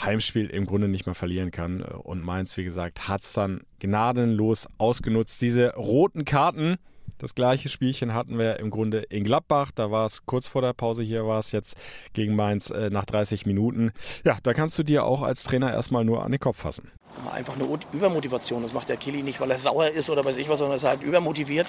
Heimspiel 0.00 0.46
im 0.46 0.64
Grunde 0.64 0.86
nicht 0.86 1.06
mehr 1.06 1.16
verlieren 1.16 1.50
kann. 1.50 1.82
Und 1.82 2.24
Mainz, 2.24 2.56
wie 2.56 2.62
gesagt, 2.62 3.08
hat 3.08 3.22
es 3.22 3.32
dann 3.32 3.62
gnadenlos 3.80 4.68
ausgenutzt. 4.78 5.42
Diese 5.42 5.74
roten 5.74 6.24
Karten, 6.24 6.76
das 7.18 7.34
gleiche 7.34 7.68
Spielchen 7.68 8.14
hatten 8.14 8.38
wir 8.38 8.60
im 8.60 8.70
Grunde 8.70 8.98
in 8.98 9.24
Gladbach. 9.24 9.72
Da 9.74 9.90
war 9.90 10.06
es 10.06 10.24
kurz 10.24 10.46
vor 10.46 10.62
der 10.62 10.72
Pause, 10.72 11.02
hier 11.02 11.26
war 11.26 11.40
es 11.40 11.50
jetzt 11.50 11.76
gegen 12.12 12.36
Mainz 12.36 12.70
äh, 12.70 12.90
nach 12.90 13.06
30 13.06 13.44
Minuten. 13.44 13.90
Ja, 14.24 14.38
da 14.44 14.54
kannst 14.54 14.78
du 14.78 14.84
dir 14.84 15.04
auch 15.04 15.22
als 15.22 15.42
Trainer 15.42 15.72
erstmal 15.72 16.04
nur 16.04 16.24
an 16.24 16.30
den 16.30 16.38
Kopf 16.38 16.58
fassen. 16.58 16.92
Einfach 17.32 17.54
eine 17.54 17.66
Übermotivation. 17.92 18.62
Das 18.62 18.72
macht 18.72 18.88
der 18.88 18.96
Kili 18.96 19.22
nicht, 19.22 19.40
weil 19.40 19.50
er 19.50 19.58
sauer 19.58 19.88
ist 19.88 20.10
oder 20.10 20.24
weiß 20.24 20.36
ich 20.36 20.48
was, 20.48 20.58
sondern 20.58 20.74
er 20.74 20.76
ist 20.76 20.84
halt 20.84 21.02
übermotiviert 21.02 21.66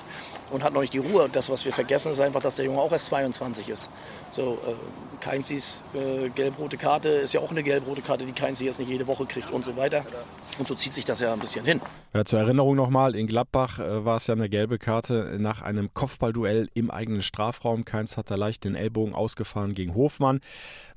und 0.51 0.63
hat 0.63 0.73
noch 0.73 0.81
nicht 0.81 0.93
die 0.93 0.99
Ruhe. 0.99 1.29
Das, 1.31 1.49
was 1.49 1.63
wir 1.65 1.73
vergessen, 1.73 2.11
ist 2.11 2.19
einfach, 2.19 2.41
dass 2.41 2.57
der 2.57 2.65
Junge 2.65 2.79
auch 2.79 2.91
erst 2.91 3.05
22 3.07 3.69
ist. 3.69 3.89
So, 4.31 4.57
äh, 4.67 5.21
Keinzis 5.21 5.81
äh, 5.93 6.29
gelb-rote 6.29 6.77
Karte 6.77 7.09
ist 7.09 7.33
ja 7.33 7.39
auch 7.39 7.51
eine 7.51 7.63
gelb-rote 7.63 8.01
Karte, 8.01 8.25
die 8.25 8.33
Keinzi 8.33 8.65
jetzt 8.65 8.79
nicht 8.79 8.89
jede 8.89 9.07
Woche 9.07 9.25
kriegt 9.25 9.51
und 9.51 9.63
so 9.63 9.75
weiter. 9.77 10.05
Und 10.59 10.67
so 10.67 10.75
zieht 10.75 10.93
sich 10.93 11.05
das 11.05 11.19
ja 11.19 11.33
ein 11.33 11.39
bisschen 11.39 11.65
hin. 11.65 11.81
Ja, 12.13 12.25
zur 12.25 12.39
Erinnerung 12.39 12.75
nochmal, 12.75 13.15
in 13.15 13.27
Gladbach 13.27 13.79
äh, 13.79 14.05
war 14.05 14.17
es 14.17 14.27
ja 14.27 14.33
eine 14.33 14.49
gelbe 14.49 14.77
Karte 14.77 15.37
nach 15.39 15.61
einem 15.61 15.93
Kopfballduell 15.93 16.69
im 16.73 16.89
eigenen 16.91 17.21
Strafraum. 17.21 17.85
Keins 17.85 18.17
hat 18.17 18.31
da 18.31 18.35
leicht 18.35 18.63
den 18.63 18.75
Ellbogen 18.75 19.13
ausgefahren 19.13 19.73
gegen 19.75 19.95
Hofmann. 19.95 20.41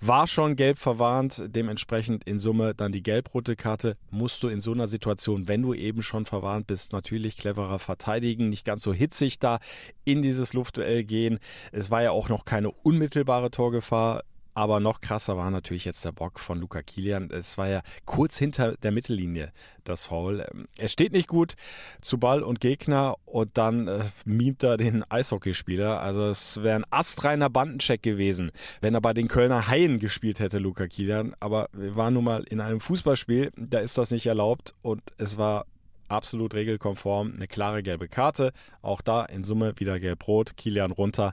War 0.01 0.27
schon 0.27 0.57
gelb 0.57 0.79
verwarnt, 0.79 1.43
dementsprechend 1.47 2.25
in 2.25 2.39
Summe 2.39 2.75
dann 2.75 2.93
die 2.93 3.03
gelb-rote 3.03 3.57
Karte. 3.57 3.97
Musst 4.31 4.45
du 4.45 4.49
in 4.49 4.61
so 4.61 4.71
einer 4.71 4.87
Situation, 4.87 5.49
wenn 5.49 5.61
du 5.61 5.75
eben 5.75 6.05
schon 6.05 6.25
verwarnt 6.25 6.69
bist, 6.69 6.93
natürlich 6.93 7.37
cleverer 7.37 7.81
verteidigen, 7.81 8.49
nicht 8.49 8.65
ganz 8.65 8.85
so 8.85 8.95
hitzig 8.95 9.41
da 9.41 9.59
in 10.05 10.23
dieses 10.23 10.53
Luftduell 10.53 11.03
gehen. 11.03 11.41
Es 11.73 11.91
war 11.91 12.01
ja 12.01 12.13
auch 12.13 12.29
noch 12.29 12.45
keine 12.45 12.71
unmittelbare 12.71 13.51
Torgefahr. 13.51 14.23
Aber 14.61 14.79
noch 14.79 15.01
krasser 15.01 15.39
war 15.39 15.51
natürlich 15.51 15.87
jetzt 15.87 16.05
der 16.05 16.13
Bock 16.13 16.39
von 16.39 16.61
Luca 16.61 16.83
Kilian. 16.83 17.31
Es 17.31 17.57
war 17.57 17.67
ja 17.67 17.81
kurz 18.05 18.37
hinter 18.37 18.77
der 18.77 18.91
Mittellinie 18.91 19.53
das 19.85 20.05
Foul. 20.05 20.45
Es 20.77 20.93
steht 20.93 21.15
nicht 21.15 21.29
gut 21.29 21.55
zu 22.03 22.19
Ball 22.19 22.43
und 22.43 22.61
Gegner 22.61 23.17
und 23.25 23.57
dann 23.57 23.89
äh, 23.89 24.01
mimt 24.27 24.63
er 24.63 24.77
den 24.77 25.03
Eishockeyspieler. 25.11 26.03
Also 26.03 26.27
es 26.27 26.63
wäre 26.63 26.77
ein 26.77 26.85
astreiner 26.91 27.49
Bandencheck 27.49 28.03
gewesen, 28.03 28.53
wenn 28.83 28.93
er 28.93 29.01
bei 29.01 29.15
den 29.15 29.29
Kölner 29.29 29.67
Haien 29.67 29.99
gespielt 29.99 30.41
hätte, 30.41 30.59
Luca 30.59 30.87
Kilian. 30.89 31.35
Aber 31.41 31.71
wir 31.73 31.97
waren 31.97 32.13
nun 32.13 32.25
mal 32.25 32.43
in 32.43 32.61
einem 32.61 32.81
Fußballspiel, 32.81 33.53
da 33.57 33.79
ist 33.79 33.97
das 33.97 34.11
nicht 34.11 34.27
erlaubt 34.27 34.75
und 34.83 35.01
es 35.17 35.39
war 35.39 35.65
absolut 36.11 36.55
regelkonform, 36.55 37.33
eine 37.35 37.47
klare 37.47 37.83
gelbe 37.83 38.09
Karte. 38.09 38.53
Auch 38.83 39.01
da 39.01 39.25
in 39.25 39.45
Summe 39.45 39.75
wieder 39.77 39.99
gelb-rot, 40.01 40.57
Kilian 40.57 40.91
runter. 40.91 41.33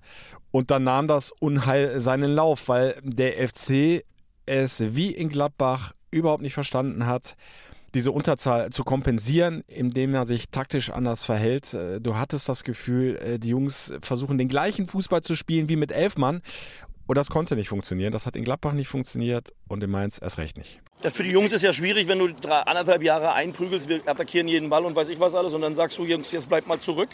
Und 0.52 0.72
dann 0.72 0.84
nahm 0.84 1.08
das 1.08 1.32
Unheil 1.32 2.00
seinen 2.00 2.32
Lauf, 2.32 2.68
weil 2.68 2.96
der 3.04 3.48
FC 3.48 4.04
es 4.46 4.96
wie 4.96 5.12
in 5.12 5.30
Gladbach 5.30 5.94
überhaupt 6.12 6.42
nicht 6.42 6.54
verstanden 6.54 7.06
hat, 7.06 7.36
diese 7.94 8.12
Unterzahl 8.12 8.70
zu 8.70 8.84
kompensieren, 8.84 9.64
indem 9.68 10.14
er 10.14 10.26
sich 10.26 10.50
taktisch 10.50 10.90
anders 10.90 11.26
verhält. 11.26 11.74
Äh, 11.74 12.00
du 12.02 12.16
hattest 12.16 12.48
das 12.50 12.64
Gefühl, 12.64 13.18
äh, 13.18 13.40
die 13.40 13.50
Jungs 13.50 13.94
versuchen 14.02 14.38
den 14.38 14.48
gleichen 14.48 14.88
Fußball 14.88 15.22
zu 15.22 15.36
spielen 15.36 15.70
wie 15.70 15.76
mit 15.76 15.92
elf 15.92 16.18
Mann 16.18 16.42
und 17.08 17.18
das 17.18 17.30
konnte 17.30 17.56
nicht 17.56 17.70
funktionieren. 17.70 18.12
Das 18.12 18.26
hat 18.26 18.36
in 18.36 18.44
Gladbach 18.44 18.74
nicht 18.74 18.88
funktioniert 18.88 19.54
und 19.68 19.82
in 19.84 19.90
Mainz 19.90 20.20
erst 20.22 20.38
recht 20.38 20.58
nicht. 20.58 20.82
Ja, 21.04 21.10
für 21.10 21.24
die 21.24 21.32
Jungs 21.32 21.52
ist 21.52 21.64
ja 21.64 21.74
schwierig, 21.74 22.08
wenn 22.08 22.20
du 22.20 22.34
drei, 22.34 22.60
anderthalb 22.60 23.02
Jahre 23.04 23.34
einprügelst, 23.34 23.90
wir 23.90 24.02
attackieren 24.06 24.48
jeden 24.48 24.70
Ball 24.70 24.86
und 24.86 24.96
weiß 24.96 25.10
ich 25.10 25.20
was 25.20 25.34
alles 25.34 25.54
und 25.54 25.62
dann 25.62 25.76
sagst 25.76 25.98
du, 25.98 26.06
Jungs, 26.06 26.32
jetzt 26.32 26.50
bleibt 26.50 26.68
mal 26.68 26.80
zurück. 26.80 27.10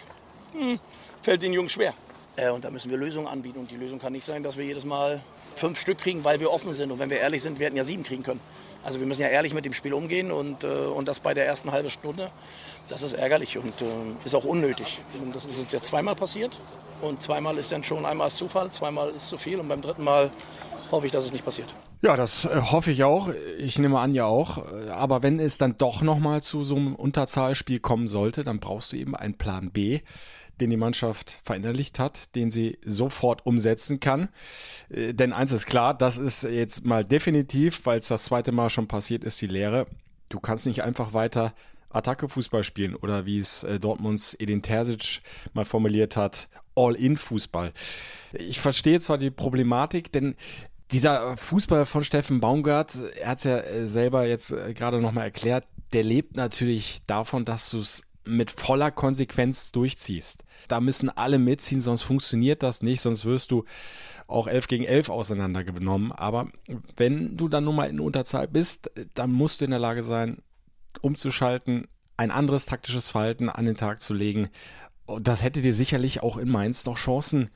Hm, 0.54 0.80
fällt 1.22 1.42
den 1.42 1.54
Jungs 1.54 1.72
schwer. 1.72 1.94
Äh, 2.36 2.50
und 2.50 2.64
da 2.64 2.72
müssen 2.72 2.90
wir 2.90 2.98
Lösungen 2.98 3.28
anbieten. 3.28 3.60
Und 3.60 3.72
die 3.72 3.76
Lösung 3.76 4.00
kann 4.00 4.14
nicht 4.14 4.26
sein, 4.26 4.44
dass 4.44 4.58
wir 4.58 4.66
jedes 4.66 4.86
Mal 4.86 5.22
fünf 5.56 5.80
Stück 5.80 6.00
kriegen, 6.00 6.24
weil 6.24 6.40
wir 6.40 6.52
offen 6.52 6.74
sind. 6.74 6.92
Und 6.92 7.00
wenn 7.00 7.10
wir 7.10 7.20
ehrlich 7.20 7.42
sind, 7.42 7.60
wir 7.60 7.68
hätten 7.68 7.78
ja 7.78 7.84
sieben 7.84 8.04
kriegen 8.04 8.24
können. 8.24 8.40
Also 8.84 9.00
wir 9.00 9.08
müssen 9.08 9.22
ja 9.22 9.30
ehrlich 9.30 9.54
mit 9.54 9.66
dem 9.66 9.74
Spiel 9.74 9.94
umgehen 9.94 10.32
und, 10.32 10.64
äh, 10.64 10.68
und 10.68 11.08
das 11.08 11.20
bei 11.20 11.34
der 11.34 11.46
ersten 11.46 11.72
halben 11.72 11.90
Stunde. 11.90 12.30
Das 12.90 13.02
ist 13.02 13.14
ärgerlich 13.14 13.58
und 13.58 13.82
äh, 13.82 14.26
ist 14.26 14.36
auch 14.36 14.44
unnötig. 14.44 15.00
Und 15.22 15.36
das 15.36 15.46
ist 15.46 15.58
uns 15.58 15.72
jetzt 15.72 15.86
zweimal 15.86 16.16
passiert. 16.16 16.58
Und 17.02 17.22
zweimal 17.22 17.58
ist 17.58 17.72
dann 17.72 17.84
schon 17.84 18.06
einmal 18.06 18.30
Zufall, 18.30 18.72
zweimal 18.72 19.12
ist 19.12 19.30
zu 19.30 19.38
viel 19.38 19.60
und 19.60 19.68
beim 19.68 19.82
dritten 19.82 20.04
Mal 20.04 20.32
hoffe 20.92 21.06
ich, 21.06 21.12
dass 21.12 21.26
es 21.26 21.32
nicht 21.32 21.46
passiert. 21.46 21.74
Ja, 22.02 22.18
das 22.18 22.44
äh, 22.44 22.60
hoffe 22.60 22.92
ich 22.92 23.04
auch. 23.06 23.30
Ich 23.58 23.80
nehme 23.80 24.00
an, 24.00 24.14
ja 24.14 24.26
auch. 24.26 24.66
Aber 24.90 25.24
wenn 25.24 25.40
es 25.40 25.58
dann 25.58 25.78
doch 25.78 26.02
nochmal 26.02 26.42
zu 26.42 26.64
so 26.66 26.76
einem 26.76 26.96
Unterzahlspiel 26.96 27.80
kommen 27.80 28.10
sollte, 28.10 28.44
dann 28.44 28.60
brauchst 28.60 28.92
du 28.92 28.98
eben 28.98 29.16
einen 29.16 29.38
Plan 29.38 29.72
B, 29.72 30.02
den 30.62 30.70
die 30.70 30.78
Mannschaft 30.78 31.40
verinnerlicht 31.44 32.00
hat, 32.00 32.36
den 32.36 32.52
sie 32.52 32.78
sofort 32.86 33.46
umsetzen 33.46 34.00
kann. 34.00 34.30
Äh, 34.90 35.14
denn 35.14 35.34
eins 35.34 35.52
ist 35.52 35.66
klar, 35.66 35.94
das 35.94 36.18
ist 36.18 36.44
jetzt 36.44 36.86
mal 36.86 37.04
definitiv, 37.04 37.86
weil 37.86 38.00
es 38.00 38.08
das 38.08 38.26
zweite 38.26 38.52
Mal 38.52 38.70
schon 38.70 38.88
passiert 38.88 39.24
ist, 39.24 39.42
die 39.42 39.48
Lehre. 39.48 39.88
Du 40.30 40.40
kannst 40.40 40.66
nicht 40.66 40.84
einfach 40.84 41.14
weiter 41.14 41.54
Attacke-Fußball 41.90 42.64
spielen 42.64 42.96
oder 42.96 43.26
wie 43.26 43.40
es 43.40 43.64
äh, 43.64 43.80
Dortmunds 43.80 44.36
Edin 44.40 44.62
Terzic 44.62 45.22
mal 45.54 45.66
formuliert 45.66 46.18
hat, 46.18 46.50
All-in-Fußball. 46.76 47.72
Ich 48.34 48.60
verstehe 48.60 49.00
zwar 49.00 49.18
die 49.18 49.30
Problematik, 49.30 50.12
denn 50.12 50.36
dieser 50.92 51.38
Fußball 51.38 51.86
von 51.86 52.04
Steffen 52.04 52.40
Baumgart, 52.40 52.96
er 53.20 53.30
hat 53.30 53.38
es 53.40 53.44
ja 53.44 53.60
äh, 53.60 53.88
selber 53.88 54.28
jetzt 54.28 54.56
gerade 54.74 55.02
nochmal 55.02 55.26
erklärt, 55.26 55.66
der 55.94 56.04
lebt 56.04 56.36
natürlich 56.36 57.02
davon, 57.06 57.46
dass 57.46 57.70
du 57.70 57.80
es 57.80 58.04
mit 58.26 58.52
voller 58.52 58.92
Konsequenz 58.92 59.72
durchziehst. 59.72 60.44
Da 60.68 60.80
müssen 60.80 61.10
alle 61.10 61.40
mitziehen, 61.40 61.82
sonst 61.82 62.04
funktioniert 62.04 62.64
das 62.64 62.82
nicht, 62.82 63.02
sonst 63.02 63.26
wirst 63.26 63.52
du 63.52 63.66
auch 64.28 64.48
11 64.48 64.68
gegen 64.68 64.86
11 64.86 65.10
auseinandergenommen. 65.10 66.12
Aber 66.12 66.48
wenn 66.96 67.38
du 67.38 67.48
dann 67.50 67.66
nun 67.66 67.76
mal 67.76 67.90
in 67.90 68.00
Unterzahl 68.00 68.48
bist, 68.48 68.92
dann 69.14 69.32
musst 69.32 69.62
du 69.62 69.66
in 69.66 69.72
der 69.72 69.80
Lage 69.80 70.04
sein, 70.04 70.42
umzuschalten, 71.02 71.88
ein 72.18 72.32
anderes 72.32 72.66
taktisches 72.66 73.10
Verhalten 73.10 73.50
an 73.50 73.66
den 73.66 73.78
Tag 73.78 74.02
zu 74.02 74.14
legen. 74.14 74.50
Und 75.06 75.28
das 75.28 75.44
hätte 75.44 75.62
dir 75.62 75.74
sicherlich 75.74 76.24
auch 76.24 76.38
in 76.38 76.50
Mainz 76.50 76.86
noch 76.86 76.98
Chancen 76.98 77.50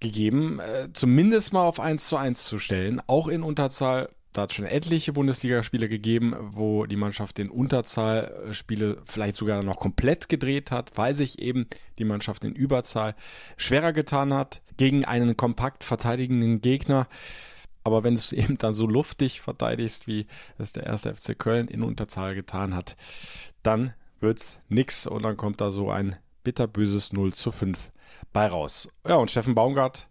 gegeben, 0.00 0.60
äh, 0.60 0.88
zumindest 0.92 1.52
mal 1.52 1.64
auf 1.64 1.80
1 1.80 2.08
zu 2.08 2.16
1 2.16 2.44
zu 2.44 2.58
stellen, 2.58 3.00
auch 3.06 3.28
in 3.28 3.42
Unterzahl. 3.42 4.10
Da 4.32 4.42
hat 4.42 4.50
es 4.50 4.56
schon 4.56 4.64
etliche 4.64 5.12
Bundesligaspiele 5.12 5.88
gegeben, 5.88 6.34
wo 6.38 6.86
die 6.86 6.96
Mannschaft 6.96 7.38
in 7.38 7.50
Unterzahlspiele 7.50 9.02
vielleicht 9.04 9.36
sogar 9.36 9.62
noch 9.62 9.78
komplett 9.78 10.30
gedreht 10.30 10.70
hat, 10.70 10.92
weil 10.96 11.14
sich 11.14 11.38
eben 11.38 11.66
die 11.98 12.04
Mannschaft 12.04 12.44
in 12.44 12.54
Überzahl 12.54 13.14
schwerer 13.58 13.92
getan 13.92 14.32
hat 14.32 14.62
gegen 14.78 15.04
einen 15.04 15.36
kompakt 15.36 15.84
verteidigenden 15.84 16.62
Gegner. 16.62 17.08
Aber 17.84 18.04
wenn 18.04 18.14
du 18.14 18.20
es 18.20 18.32
eben 18.32 18.56
dann 18.56 18.72
so 18.72 18.86
luftig 18.86 19.42
verteidigst, 19.42 20.06
wie 20.06 20.26
es 20.56 20.72
der 20.72 20.84
erste 20.84 21.14
FC 21.14 21.38
Köln 21.38 21.68
in 21.68 21.82
Unterzahl 21.82 22.34
getan 22.34 22.74
hat, 22.74 22.96
dann 23.62 23.92
wird's 24.20 24.60
nix 24.68 25.06
und 25.06 25.24
dann 25.24 25.36
kommt 25.36 25.60
da 25.60 25.70
so 25.70 25.90
ein 25.90 26.16
bitterböses 26.42 27.12
0 27.12 27.34
zu 27.34 27.50
5 27.50 27.90
bei 28.32 28.46
raus. 28.46 28.88
Ja, 29.06 29.16
und 29.16 29.30
Steffen 29.30 29.54
Baumgart 29.54 30.08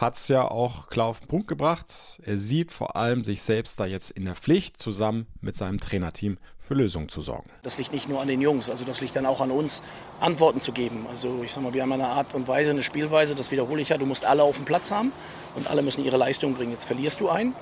hat 0.00 0.16
es 0.16 0.28
ja 0.28 0.50
auch 0.50 0.88
klar 0.88 1.08
auf 1.08 1.20
den 1.20 1.28
Punkt 1.28 1.46
gebracht. 1.46 2.20
Er 2.24 2.38
sieht 2.38 2.72
vor 2.72 2.96
allem 2.96 3.22
sich 3.22 3.42
selbst 3.42 3.78
da 3.78 3.84
jetzt 3.84 4.10
in 4.10 4.24
der 4.24 4.34
Pflicht, 4.34 4.78
zusammen 4.78 5.26
mit 5.42 5.56
seinem 5.56 5.78
Trainerteam 5.78 6.38
für 6.58 6.72
Lösungen 6.72 7.10
zu 7.10 7.20
sorgen. 7.20 7.50
Das 7.62 7.76
liegt 7.76 7.92
nicht 7.92 8.08
nur 8.08 8.22
an 8.22 8.28
den 8.28 8.40
Jungs, 8.40 8.70
also 8.70 8.84
das 8.84 9.02
liegt 9.02 9.14
dann 9.14 9.26
auch 9.26 9.42
an 9.42 9.50
uns, 9.50 9.82
Antworten 10.18 10.62
zu 10.62 10.72
geben. 10.72 11.04
Also 11.10 11.42
ich 11.44 11.52
sag 11.52 11.62
mal, 11.62 11.74
wir 11.74 11.82
haben 11.82 11.92
eine 11.92 12.08
Art 12.08 12.32
und 12.32 12.48
Weise, 12.48 12.70
eine 12.70 12.82
Spielweise, 12.82 13.34
das 13.34 13.50
wiederhole 13.50 13.82
ich 13.82 13.90
ja, 13.90 13.98
du 13.98 14.06
musst 14.06 14.24
alle 14.24 14.42
auf 14.42 14.56
dem 14.56 14.64
Platz 14.64 14.90
haben 14.90 15.12
und 15.54 15.68
alle 15.68 15.82
müssen 15.82 16.02
ihre 16.02 16.16
Leistung 16.16 16.54
bringen. 16.54 16.72
Jetzt 16.72 16.86
verlierst 16.86 17.20
du 17.20 17.28
einen 17.28 17.54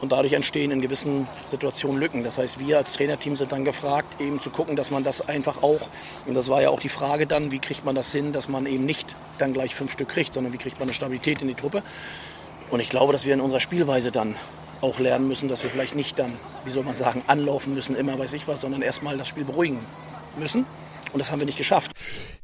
und 0.00 0.12
dadurch 0.12 0.34
entstehen 0.34 0.70
in 0.70 0.80
gewissen 0.80 1.26
Situationen 1.50 2.00
Lücken. 2.00 2.22
Das 2.22 2.38
heißt, 2.38 2.58
wir 2.58 2.78
als 2.78 2.92
Trainerteam 2.94 3.36
sind 3.36 3.52
dann 3.52 3.64
gefragt, 3.64 4.20
eben 4.20 4.40
zu 4.40 4.50
gucken, 4.50 4.76
dass 4.76 4.90
man 4.90 5.04
das 5.04 5.26
einfach 5.26 5.62
auch, 5.62 5.80
und 6.26 6.34
das 6.34 6.48
war 6.48 6.62
ja 6.62 6.70
auch 6.70 6.80
die 6.80 6.88
Frage 6.88 7.26
dann, 7.26 7.50
wie 7.50 7.58
kriegt 7.58 7.84
man 7.84 7.94
das 7.94 8.12
hin, 8.12 8.32
dass 8.32 8.48
man 8.48 8.66
eben 8.66 8.84
nicht 8.84 9.14
dann 9.38 9.52
gleich 9.52 9.74
fünf 9.74 9.92
Stück 9.92 10.08
kriegt, 10.08 10.34
sondern 10.34 10.52
wie 10.52 10.58
kriegt 10.58 10.78
man 10.78 10.88
eine 10.88 10.94
Stabilität 10.94 11.40
in 11.42 11.48
die 11.48 11.54
Truppe. 11.54 11.82
Und 12.70 12.80
ich 12.80 12.88
glaube, 12.88 13.12
dass 13.12 13.24
wir 13.24 13.34
in 13.34 13.40
unserer 13.40 13.60
Spielweise 13.60 14.10
dann 14.10 14.34
auch 14.80 14.98
lernen 14.98 15.28
müssen, 15.28 15.48
dass 15.48 15.62
wir 15.62 15.70
vielleicht 15.70 15.94
nicht 15.94 16.18
dann, 16.18 16.32
wie 16.64 16.70
soll 16.70 16.82
man 16.82 16.96
sagen, 16.96 17.22
anlaufen 17.26 17.74
müssen, 17.74 17.96
immer 17.96 18.18
weiß 18.18 18.34
ich 18.34 18.46
was, 18.48 18.60
sondern 18.60 18.82
erstmal 18.82 19.16
das 19.16 19.28
Spiel 19.28 19.44
beruhigen 19.44 19.78
müssen. 20.38 20.66
Und 21.12 21.18
das 21.18 21.30
haben 21.30 21.38
wir 21.38 21.46
nicht 21.46 21.58
geschafft. 21.58 21.92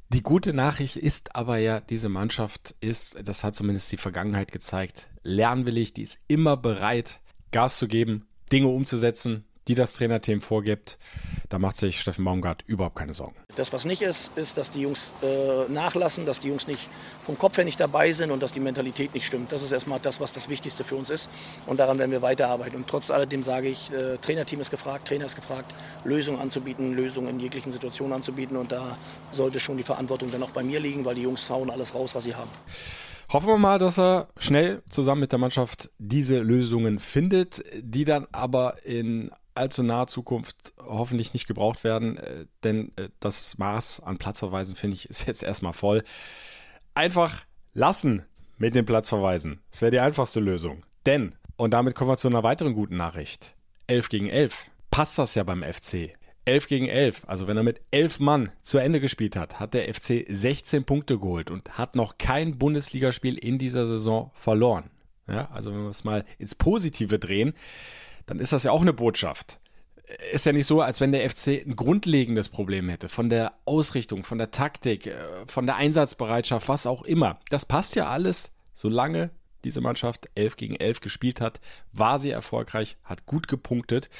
Die 0.08 0.22
gute 0.22 0.52
Nachricht 0.52 0.96
ist 0.96 1.34
aber 1.36 1.56
ja, 1.56 1.80
diese 1.80 2.08
Mannschaft 2.08 2.74
ist, 2.80 3.16
das 3.24 3.44
hat 3.44 3.54
zumindest 3.54 3.90
die 3.92 3.96
Vergangenheit 3.96 4.52
gezeigt, 4.52 5.08
lernwillig, 5.22 5.94
die 5.94 6.02
ist 6.02 6.18
immer 6.28 6.56
bereit, 6.56 7.20
Gas 7.52 7.78
zu 7.78 7.86
geben, 7.86 8.26
Dinge 8.50 8.68
umzusetzen, 8.68 9.44
die 9.68 9.74
das 9.74 9.94
Trainerteam 9.94 10.40
vorgibt. 10.40 10.98
Da 11.48 11.58
macht 11.58 11.76
sich 11.76 12.00
Steffen 12.00 12.24
Baumgart 12.24 12.64
überhaupt 12.66 12.96
keine 12.96 13.12
Sorgen. 13.12 13.36
Das, 13.54 13.72
was 13.72 13.84
nicht 13.84 14.02
ist, 14.02 14.36
ist, 14.36 14.56
dass 14.58 14.70
die 14.70 14.80
Jungs 14.80 15.14
äh, 15.22 15.70
nachlassen, 15.70 16.26
dass 16.26 16.40
die 16.40 16.48
Jungs 16.48 16.66
nicht 16.66 16.88
vom 17.24 17.38
Kopf 17.38 17.58
her 17.58 17.64
nicht 17.64 17.78
dabei 17.78 18.10
sind 18.12 18.30
und 18.30 18.42
dass 18.42 18.52
die 18.52 18.60
Mentalität 18.60 19.14
nicht 19.14 19.26
stimmt. 19.26 19.52
Das 19.52 19.62
ist 19.62 19.70
erstmal 19.70 20.00
das, 20.00 20.20
was 20.20 20.32
das 20.32 20.48
Wichtigste 20.48 20.82
für 20.82 20.96
uns 20.96 21.10
ist. 21.10 21.30
Und 21.66 21.78
daran 21.78 21.98
werden 21.98 22.10
wir 22.10 22.22
weiterarbeiten. 22.22 22.76
Und 22.76 22.88
trotz 22.88 23.10
alledem 23.10 23.42
sage 23.42 23.68
ich, 23.68 23.92
äh, 23.92 24.16
Trainerteam 24.16 24.60
ist 24.60 24.70
gefragt, 24.70 25.06
Trainer 25.06 25.26
ist 25.26 25.36
gefragt, 25.36 25.72
Lösungen 26.04 26.40
anzubieten, 26.40 26.94
Lösungen 26.94 27.28
in 27.28 27.40
jeglichen 27.40 27.70
Situationen 27.70 28.14
anzubieten. 28.14 28.56
Und 28.56 28.72
da 28.72 28.96
sollte 29.30 29.60
schon 29.60 29.76
die 29.76 29.84
Verantwortung 29.84 30.30
dann 30.32 30.42
auch 30.42 30.50
bei 30.50 30.62
mir 30.62 30.80
liegen, 30.80 31.04
weil 31.04 31.14
die 31.14 31.22
Jungs 31.22 31.48
hauen 31.50 31.70
alles 31.70 31.94
raus, 31.94 32.14
was 32.14 32.24
sie 32.24 32.34
haben. 32.34 32.50
Hoffen 33.32 33.48
wir 33.48 33.56
mal, 33.56 33.78
dass 33.78 33.98
er 33.98 34.28
schnell 34.36 34.82
zusammen 34.90 35.22
mit 35.22 35.32
der 35.32 35.38
Mannschaft 35.38 35.90
diese 35.98 36.40
Lösungen 36.40 37.00
findet, 37.00 37.64
die 37.80 38.04
dann 38.04 38.26
aber 38.30 38.84
in 38.84 39.30
allzu 39.54 39.82
naher 39.82 40.06
Zukunft 40.06 40.74
hoffentlich 40.78 41.32
nicht 41.32 41.46
gebraucht 41.46 41.82
werden, 41.82 42.18
äh, 42.18 42.44
denn 42.62 42.92
äh, 42.96 43.08
das 43.20 43.56
Maß 43.56 44.00
an 44.00 44.18
Platzverweisen, 44.18 44.76
finde 44.76 44.96
ich, 44.96 45.06
ist 45.10 45.26
jetzt 45.26 45.42
erstmal 45.42 45.72
voll. 45.72 46.04
Einfach 46.94 47.44
lassen 47.72 48.22
mit 48.58 48.74
den 48.74 48.84
Platzverweisen. 48.84 49.60
Das 49.70 49.80
wäre 49.80 49.90
die 49.90 50.00
einfachste 50.00 50.40
Lösung. 50.40 50.84
Denn, 51.06 51.34
und 51.56 51.72
damit 51.72 51.94
kommen 51.94 52.10
wir 52.10 52.18
zu 52.18 52.28
einer 52.28 52.42
weiteren 52.42 52.74
guten 52.74 52.98
Nachricht. 52.98 53.56
11 53.86 54.08
gegen 54.10 54.28
11 54.28 54.70
passt 54.90 55.18
das 55.18 55.34
ja 55.34 55.42
beim 55.42 55.62
FC. 55.62 56.10
11 56.44 56.66
gegen 56.66 56.88
11, 56.88 57.22
also 57.26 57.46
wenn 57.46 57.56
er 57.56 57.62
mit 57.62 57.80
11 57.90 58.20
Mann 58.20 58.52
zu 58.62 58.78
Ende 58.78 59.00
gespielt 59.00 59.36
hat, 59.36 59.60
hat 59.60 59.74
der 59.74 59.92
FC 59.92 60.26
16 60.28 60.84
Punkte 60.84 61.18
geholt 61.18 61.50
und 61.50 61.78
hat 61.78 61.94
noch 61.94 62.18
kein 62.18 62.58
Bundesligaspiel 62.58 63.38
in 63.38 63.58
dieser 63.58 63.86
Saison 63.86 64.30
verloren. 64.34 64.90
Ja, 65.28 65.48
also 65.52 65.72
wenn 65.72 65.82
wir 65.82 65.90
es 65.90 66.04
mal 66.04 66.24
ins 66.38 66.54
Positive 66.54 67.18
drehen, 67.18 67.54
dann 68.26 68.40
ist 68.40 68.52
das 68.52 68.64
ja 68.64 68.72
auch 68.72 68.80
eine 68.80 68.92
Botschaft. 68.92 69.60
Ist 70.32 70.46
ja 70.46 70.52
nicht 70.52 70.66
so, 70.66 70.80
als 70.80 71.00
wenn 71.00 71.12
der 71.12 71.28
FC 71.30 71.64
ein 71.64 71.76
grundlegendes 71.76 72.48
Problem 72.48 72.88
hätte 72.88 73.08
von 73.08 73.30
der 73.30 73.52
Ausrichtung, 73.64 74.24
von 74.24 74.38
der 74.38 74.50
Taktik, 74.50 75.06
äh, 75.06 75.14
von 75.46 75.66
der 75.66 75.76
Einsatzbereitschaft, 75.76 76.68
was 76.68 76.86
auch 76.86 77.02
immer. 77.02 77.38
Das 77.50 77.66
passt 77.66 77.94
ja 77.94 78.08
alles, 78.08 78.54
solange 78.74 79.30
diese 79.64 79.80
Mannschaft 79.80 80.28
11 80.34 80.56
gegen 80.56 80.76
11 80.76 81.00
gespielt 81.00 81.40
hat, 81.40 81.60
war 81.92 82.18
sie 82.18 82.30
erfolgreich, 82.30 82.96
hat 83.04 83.26
gut 83.26 83.48
gepunktet. 83.48 84.10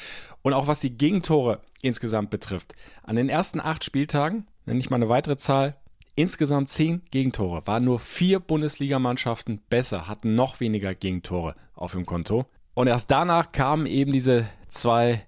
Und 0.42 0.52
auch 0.52 0.66
was 0.66 0.80
die 0.80 0.96
Gegentore 0.96 1.60
insgesamt 1.82 2.30
betrifft. 2.30 2.74
An 3.02 3.16
den 3.16 3.28
ersten 3.28 3.60
acht 3.60 3.84
Spieltagen, 3.84 4.46
nenne 4.66 4.80
ich 4.80 4.90
mal 4.90 4.96
eine 4.96 5.08
weitere 5.08 5.36
Zahl, 5.36 5.76
insgesamt 6.14 6.68
zehn 6.68 7.02
Gegentore. 7.10 7.66
Waren 7.66 7.84
nur 7.84 7.98
vier 7.98 8.40
Bundesligamannschaften 8.40 9.60
besser, 9.68 10.08
hatten 10.08 10.34
noch 10.34 10.60
weniger 10.60 10.94
Gegentore 10.94 11.54
auf 11.74 11.92
dem 11.92 12.06
Konto. 12.06 12.46
Und 12.74 12.86
erst 12.86 13.10
danach 13.10 13.52
kamen 13.52 13.86
eben 13.86 14.12
diese 14.12 14.48
zwei 14.68 15.26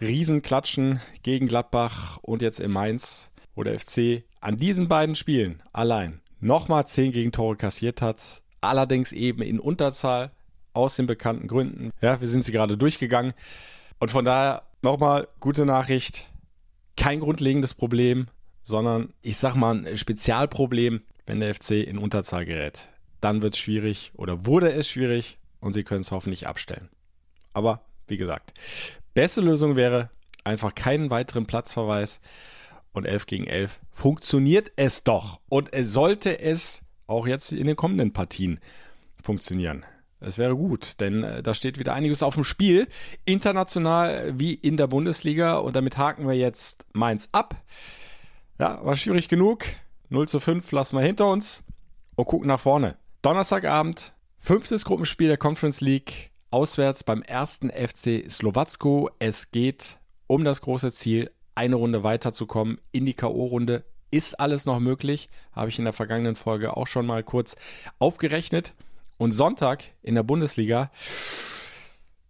Riesenklatschen 0.00 1.00
gegen 1.22 1.46
Gladbach 1.46 2.18
und 2.22 2.42
jetzt 2.42 2.60
in 2.60 2.70
Mainz, 2.70 3.30
wo 3.54 3.62
der 3.62 3.78
FC 3.78 4.24
an 4.40 4.56
diesen 4.56 4.88
beiden 4.88 5.14
Spielen 5.14 5.62
allein 5.72 6.20
nochmal 6.40 6.86
zehn 6.86 7.12
Gegentore 7.12 7.56
kassiert 7.56 8.02
hat. 8.02 8.42
Allerdings 8.60 9.12
eben 9.12 9.42
in 9.42 9.58
Unterzahl 9.58 10.30
aus 10.72 10.96
den 10.96 11.06
bekannten 11.06 11.48
Gründen. 11.48 11.90
Ja, 12.00 12.20
wir 12.20 12.28
sind 12.28 12.44
sie 12.44 12.52
gerade 12.52 12.76
durchgegangen. 12.76 13.34
Und 13.98 14.10
von 14.10 14.24
daher 14.24 14.62
nochmal 14.82 15.28
gute 15.40 15.66
Nachricht. 15.66 16.28
Kein 16.96 17.20
grundlegendes 17.20 17.74
Problem, 17.74 18.28
sondern 18.62 19.12
ich 19.22 19.36
sag 19.36 19.54
mal 19.54 19.86
ein 19.86 19.96
Spezialproblem, 19.96 21.00
wenn 21.26 21.40
der 21.40 21.54
FC 21.54 21.72
in 21.72 21.98
Unterzahl 21.98 22.44
gerät. 22.44 22.88
Dann 23.20 23.42
wird 23.42 23.54
es 23.54 23.58
schwierig 23.58 24.12
oder 24.14 24.46
wurde 24.46 24.72
es 24.72 24.88
schwierig 24.88 25.38
und 25.60 25.72
sie 25.72 25.84
können 25.84 26.00
es 26.00 26.10
hoffentlich 26.10 26.46
abstellen. 26.46 26.88
Aber 27.52 27.82
wie 28.06 28.16
gesagt, 28.16 28.54
beste 29.14 29.40
Lösung 29.40 29.76
wäre 29.76 30.10
einfach 30.44 30.74
keinen 30.74 31.10
weiteren 31.10 31.46
Platzverweis 31.46 32.20
und 32.92 33.04
11 33.06 33.26
gegen 33.26 33.46
11 33.46 33.80
funktioniert 33.92 34.72
es 34.76 35.04
doch 35.04 35.40
und 35.48 35.72
es 35.72 35.92
sollte 35.92 36.40
es 36.40 36.82
auch 37.10 37.26
jetzt 37.26 37.52
in 37.52 37.66
den 37.66 37.76
kommenden 37.76 38.12
Partien 38.12 38.60
funktionieren. 39.22 39.84
Es 40.20 40.36
wäre 40.36 40.54
gut, 40.54 41.00
denn 41.00 41.22
äh, 41.22 41.42
da 41.42 41.54
steht 41.54 41.78
wieder 41.78 41.94
einiges 41.94 42.22
auf 42.22 42.34
dem 42.34 42.44
Spiel, 42.44 42.88
international 43.24 44.34
wie 44.38 44.52
in 44.54 44.76
der 44.76 44.86
Bundesliga. 44.86 45.56
Und 45.56 45.76
damit 45.76 45.96
haken 45.96 46.28
wir 46.28 46.34
jetzt 46.34 46.84
Mainz 46.92 47.28
ab. 47.32 47.56
Ja, 48.58 48.84
war 48.84 48.96
schwierig 48.96 49.28
genug. 49.28 49.64
0 50.10 50.28
zu 50.28 50.40
5 50.40 50.70
lassen 50.72 50.96
wir 50.96 51.02
hinter 51.02 51.30
uns 51.30 51.62
und 52.16 52.26
gucken 52.26 52.48
nach 52.48 52.60
vorne. 52.60 52.96
Donnerstagabend, 53.22 54.12
fünftes 54.36 54.84
Gruppenspiel 54.84 55.28
der 55.28 55.38
Conference 55.38 55.80
League, 55.80 56.30
auswärts 56.50 57.02
beim 57.04 57.22
ersten 57.22 57.70
FC 57.70 58.30
Slowacko. 58.30 59.10
Es 59.18 59.50
geht 59.50 59.98
um 60.26 60.44
das 60.44 60.60
große 60.60 60.92
Ziel, 60.92 61.30
eine 61.54 61.76
Runde 61.76 62.02
weiterzukommen 62.02 62.78
in 62.92 63.06
die 63.06 63.14
K.O.-Runde. 63.14 63.84
Ist 64.10 64.40
alles 64.40 64.66
noch 64.66 64.80
möglich? 64.80 65.28
Habe 65.52 65.68
ich 65.68 65.78
in 65.78 65.84
der 65.84 65.92
vergangenen 65.92 66.36
Folge 66.36 66.76
auch 66.76 66.86
schon 66.86 67.06
mal 67.06 67.22
kurz 67.22 67.56
aufgerechnet. 67.98 68.74
Und 69.18 69.32
Sonntag 69.32 69.84
in 70.02 70.14
der 70.14 70.22
Bundesliga, 70.22 70.90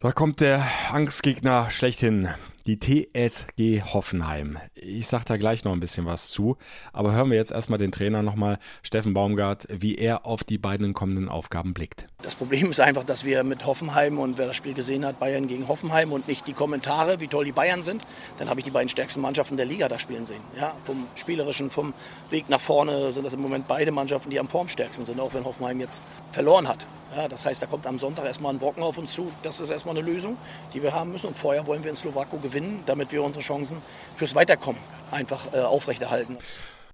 da 0.01 0.13
kommt 0.13 0.41
der 0.41 0.67
Angstgegner 0.91 1.71
schlechthin 1.71 2.29
die 2.77 3.07
TSG 3.13 3.83
Hoffenheim. 3.83 4.59
Ich 4.75 5.09
sage 5.09 5.25
da 5.27 5.37
gleich 5.37 5.65
noch 5.65 5.73
ein 5.73 5.81
bisschen 5.81 6.07
was 6.07 6.29
zu, 6.29 6.57
aber 6.93 7.13
hören 7.13 7.31
wir 7.31 7.37
jetzt 7.37 7.51
erstmal 7.51 7.79
den 7.79 7.91
Trainer 7.91 8.23
nochmal, 8.23 8.59
Steffen 8.83 9.13
Baumgart, 9.13 9.67
wie 9.71 9.97
er 9.97 10.25
auf 10.27 10.45
die 10.45 10.59
beiden 10.59 10.95
kommenden 10.95 11.29
Aufgaben 11.29 11.75
blickt. 11.75 12.07
Das 12.23 12.35
Problem 12.35 12.71
ist 12.71 12.81
einfach, 12.81 13.05
dass 13.05 13.25
wir 13.25 13.43
mit 13.43 13.67
Hoffenheim 13.67 14.19
und 14.19 14.39
wer 14.39 14.47
das 14.47 14.57
Spiel 14.57 14.75
gesehen 14.75 15.05
hat, 15.05 15.19
Bayern 15.19 15.49
gegen 15.49 15.67
Hoffenheim 15.67 16.13
und 16.13 16.29
nicht 16.29 16.47
die 16.47 16.53
Kommentare, 16.53 17.19
wie 17.21 17.29
toll 17.29 17.45
die 17.45 17.53
Bayern 17.53 17.83
sind, 17.83 18.05
dann 18.39 18.49
habe 18.49 18.61
ich 18.61 18.65
die 18.65 18.71
beiden 18.71 18.89
stärksten 18.89 19.21
Mannschaften 19.21 19.57
der 19.57 19.67
Liga 19.67 19.89
da 19.89 19.99
spielen 19.99 20.25
sehen. 20.25 20.43
Ja, 20.57 20.75
vom 20.85 21.07
spielerischen, 21.17 21.71
vom 21.71 21.93
Weg 22.31 22.49
nach 22.49 22.61
vorne 22.61 23.13
sind 23.13 23.25
das 23.25 23.35
im 23.35 23.41
Moment 23.41 23.67
beide 23.67 23.91
Mannschaften, 23.91 24.31
die 24.31 24.39
am 24.39 24.49
formstärksten 24.49 25.05
sind, 25.05 25.19
auch 25.19 25.35
wenn 25.35 25.45
Hoffenheim 25.45 25.81
jetzt 25.81 26.03
verloren 26.33 26.69
hat. 26.69 26.87
Ja, 27.17 27.27
das 27.27 27.45
heißt, 27.45 27.63
da 27.63 27.67
kommt 27.67 27.87
am 27.87 27.99
Sonntag 27.99 28.25
erstmal 28.25 28.55
ein 28.55 28.59
Brocken 28.59 28.83
auf 28.83 28.97
uns 28.97 29.13
zu. 29.13 29.31
Das 29.43 29.59
ist 29.59 29.71
erstmal 29.71 29.97
eine 29.97 30.07
Lösung, 30.07 30.37
die 30.73 30.83
wir 30.83 30.93
haben 30.93 31.11
müssen. 31.11 31.27
Und 31.27 31.37
vorher 31.37 31.67
wollen 31.67 31.83
wir 31.83 31.91
in 31.91 31.97
Slowako 31.97 32.39
gewinnen, 32.39 32.83
damit 32.87 33.11
wir 33.13 33.23
unsere 33.23 33.45
Chancen 33.45 33.79
fürs 34.17 34.35
Weiterkommen 34.35 34.81
einfach 35.11 35.53
äh, 35.53 35.61
aufrechterhalten. 35.61 36.39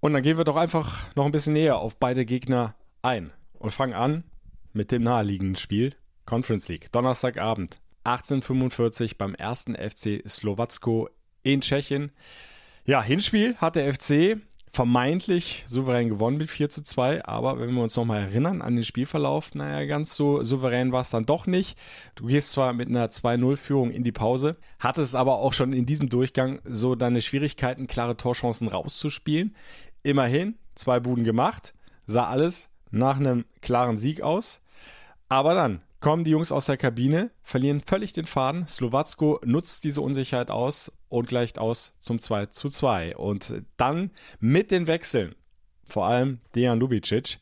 Und 0.00 0.12
dann 0.12 0.22
gehen 0.22 0.38
wir 0.38 0.44
doch 0.44 0.56
einfach 0.56 1.06
noch 1.16 1.26
ein 1.26 1.32
bisschen 1.32 1.52
näher 1.52 1.78
auf 1.78 1.96
beide 1.96 2.24
Gegner 2.24 2.74
ein 3.02 3.32
und 3.58 3.72
fangen 3.72 3.94
an 3.94 4.24
mit 4.72 4.90
dem 4.90 5.02
naheliegenden 5.02 5.56
Spiel 5.56 5.94
Conference 6.24 6.68
League. 6.68 6.90
Donnerstagabend 6.92 7.76
1845 8.04 9.18
beim 9.18 9.34
ersten 9.34 9.74
FC 9.74 10.22
Slowacko 10.28 11.08
in 11.42 11.60
Tschechien. 11.60 12.12
Ja, 12.84 13.02
Hinspiel 13.02 13.56
hat 13.56 13.76
der 13.76 13.92
FC 13.92 14.38
vermeintlich 14.72 15.64
souverän 15.66 16.08
gewonnen 16.08 16.36
mit 16.36 16.50
4 16.50 16.68
zu 16.68 16.82
2. 16.82 17.24
Aber 17.24 17.58
wenn 17.58 17.74
wir 17.74 17.82
uns 17.82 17.96
nochmal 17.96 18.22
erinnern 18.22 18.62
an 18.62 18.76
den 18.76 18.84
Spielverlauf, 18.84 19.54
naja, 19.54 19.86
ganz 19.86 20.14
so 20.14 20.42
souverän 20.42 20.92
war 20.92 21.00
es 21.00 21.10
dann 21.10 21.26
doch 21.26 21.46
nicht. 21.46 21.78
Du 22.14 22.26
gehst 22.26 22.50
zwar 22.50 22.72
mit 22.72 22.88
einer 22.88 23.08
2-0-Führung 23.08 23.90
in 23.90 24.04
die 24.04 24.12
Pause, 24.12 24.56
hattest 24.78 25.14
aber 25.14 25.38
auch 25.38 25.52
schon 25.52 25.72
in 25.72 25.86
diesem 25.86 26.08
Durchgang 26.08 26.60
so 26.64 26.94
deine 26.94 27.20
Schwierigkeiten, 27.20 27.86
klare 27.86 28.16
Torchancen 28.16 28.68
rauszuspielen. 28.68 29.54
Immerhin 30.02 30.56
zwei 30.74 31.00
Buden 31.00 31.24
gemacht, 31.24 31.74
sah 32.06 32.26
alles 32.26 32.70
nach 32.90 33.18
einem 33.18 33.44
klaren 33.62 33.96
Sieg 33.96 34.22
aus. 34.22 34.60
Aber 35.28 35.54
dann 35.54 35.80
kommen 36.00 36.24
die 36.24 36.30
Jungs 36.30 36.52
aus 36.52 36.66
der 36.66 36.76
Kabine, 36.76 37.30
verlieren 37.42 37.80
völlig 37.80 38.12
den 38.12 38.26
Faden. 38.26 38.66
Slowacko 38.68 39.40
nutzt 39.44 39.84
diese 39.84 40.00
Unsicherheit 40.00 40.50
aus 40.50 40.92
und 41.08 41.28
gleicht 41.28 41.58
aus 41.58 41.94
zum 41.98 42.18
2 42.18 42.46
zu 42.46 42.68
2. 42.68 43.16
Und 43.16 43.62
dann 43.76 44.10
mit 44.40 44.70
den 44.70 44.86
Wechseln, 44.86 45.34
vor 45.88 46.06
allem 46.06 46.40
Dejan 46.54 46.78
Lubicic, 46.78 47.38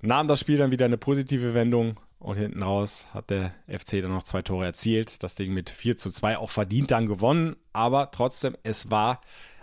nahm 0.00 0.28
das 0.28 0.40
Spiel 0.40 0.58
dann 0.58 0.72
wieder 0.72 0.84
eine 0.84 0.98
positive 0.98 1.54
Wendung 1.54 1.98
und 2.18 2.36
hinten 2.36 2.62
raus 2.62 3.08
hat 3.12 3.30
der 3.30 3.52
FC 3.66 4.00
dann 4.00 4.12
noch 4.12 4.22
zwei 4.22 4.42
Tore 4.42 4.64
erzielt. 4.64 5.22
Das 5.22 5.34
Ding 5.34 5.52
mit 5.52 5.70
4 5.70 5.96
zu 5.96 6.10
2 6.10 6.38
auch 6.38 6.50
verdient 6.50 6.90
dann 6.92 7.06
gewonnen, 7.06 7.56
aber 7.72 8.10
trotzdem, 8.12 8.56
es 8.62 8.90
war 8.90 9.20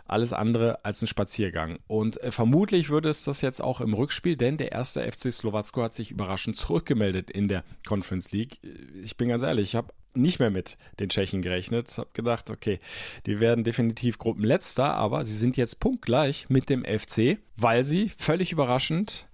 alles 0.09 0.33
andere 0.33 0.83
als 0.83 1.01
ein 1.01 1.07
Spaziergang. 1.07 1.79
Und 1.87 2.21
äh, 2.21 2.31
vermutlich 2.31 2.89
würde 2.89 3.09
es 3.09 3.23
das 3.23 3.41
jetzt 3.41 3.61
auch 3.61 3.81
im 3.81 3.93
Rückspiel, 3.93 4.35
denn 4.35 4.57
der 4.57 4.71
erste 4.71 5.01
FC 5.01 5.33
Slowacko 5.33 5.83
hat 5.83 5.93
sich 5.93 6.11
überraschend 6.11 6.55
zurückgemeldet 6.55 7.29
in 7.29 7.47
der 7.47 7.63
Conference 7.87 8.31
League. 8.31 8.59
Ich 9.03 9.17
bin 9.17 9.29
ganz 9.29 9.43
ehrlich, 9.43 9.69
ich 9.69 9.75
habe 9.75 9.93
nicht 10.13 10.39
mehr 10.39 10.49
mit 10.49 10.77
den 10.99 11.09
Tschechen 11.09 11.41
gerechnet. 11.41 11.97
Habe 11.97 12.09
gedacht, 12.13 12.49
okay, 12.49 12.79
die 13.25 13.39
werden 13.39 13.63
definitiv 13.63 14.17
Gruppenletzter, 14.17 14.93
aber 14.93 15.23
sie 15.23 15.35
sind 15.35 15.57
jetzt 15.57 15.79
punktgleich 15.79 16.49
mit 16.49 16.69
dem 16.69 16.83
FC, 16.83 17.37
weil 17.57 17.83
sie 17.83 18.09
völlig 18.09 18.51
überraschend 18.51 19.27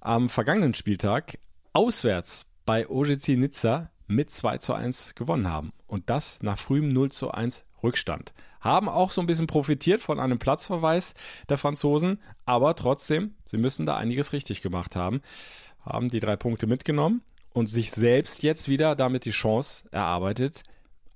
am 0.00 0.28
vergangenen 0.28 0.74
Spieltag 0.74 1.38
auswärts 1.72 2.46
bei 2.66 2.88
OGC 2.88 3.28
Nizza 3.36 3.90
mit 4.06 4.30
2 4.30 4.58
zu 4.58 4.74
1 4.74 5.14
gewonnen 5.14 5.48
haben. 5.48 5.72
Und 5.86 6.10
das 6.10 6.42
nach 6.42 6.58
frühem 6.58 6.92
0 6.92 7.10
zu 7.12 7.30
1 7.30 7.64
Rückstand 7.82 8.32
haben 8.60 8.88
auch 8.88 9.10
so 9.10 9.20
ein 9.20 9.26
bisschen 9.26 9.48
profitiert 9.48 10.00
von 10.00 10.20
einem 10.20 10.38
Platzverweis 10.38 11.14
der 11.48 11.58
Franzosen, 11.58 12.20
aber 12.46 12.74
trotzdem, 12.76 13.34
sie 13.44 13.58
müssen 13.58 13.86
da 13.86 13.96
einiges 13.96 14.32
richtig 14.32 14.62
gemacht 14.62 14.96
haben, 14.96 15.20
haben 15.80 16.10
die 16.10 16.20
drei 16.20 16.36
Punkte 16.36 16.66
mitgenommen 16.66 17.22
und 17.52 17.66
sich 17.66 17.90
selbst 17.90 18.42
jetzt 18.42 18.68
wieder 18.68 18.94
damit 18.94 19.24
die 19.24 19.30
Chance 19.30 19.88
erarbeitet, 19.90 20.62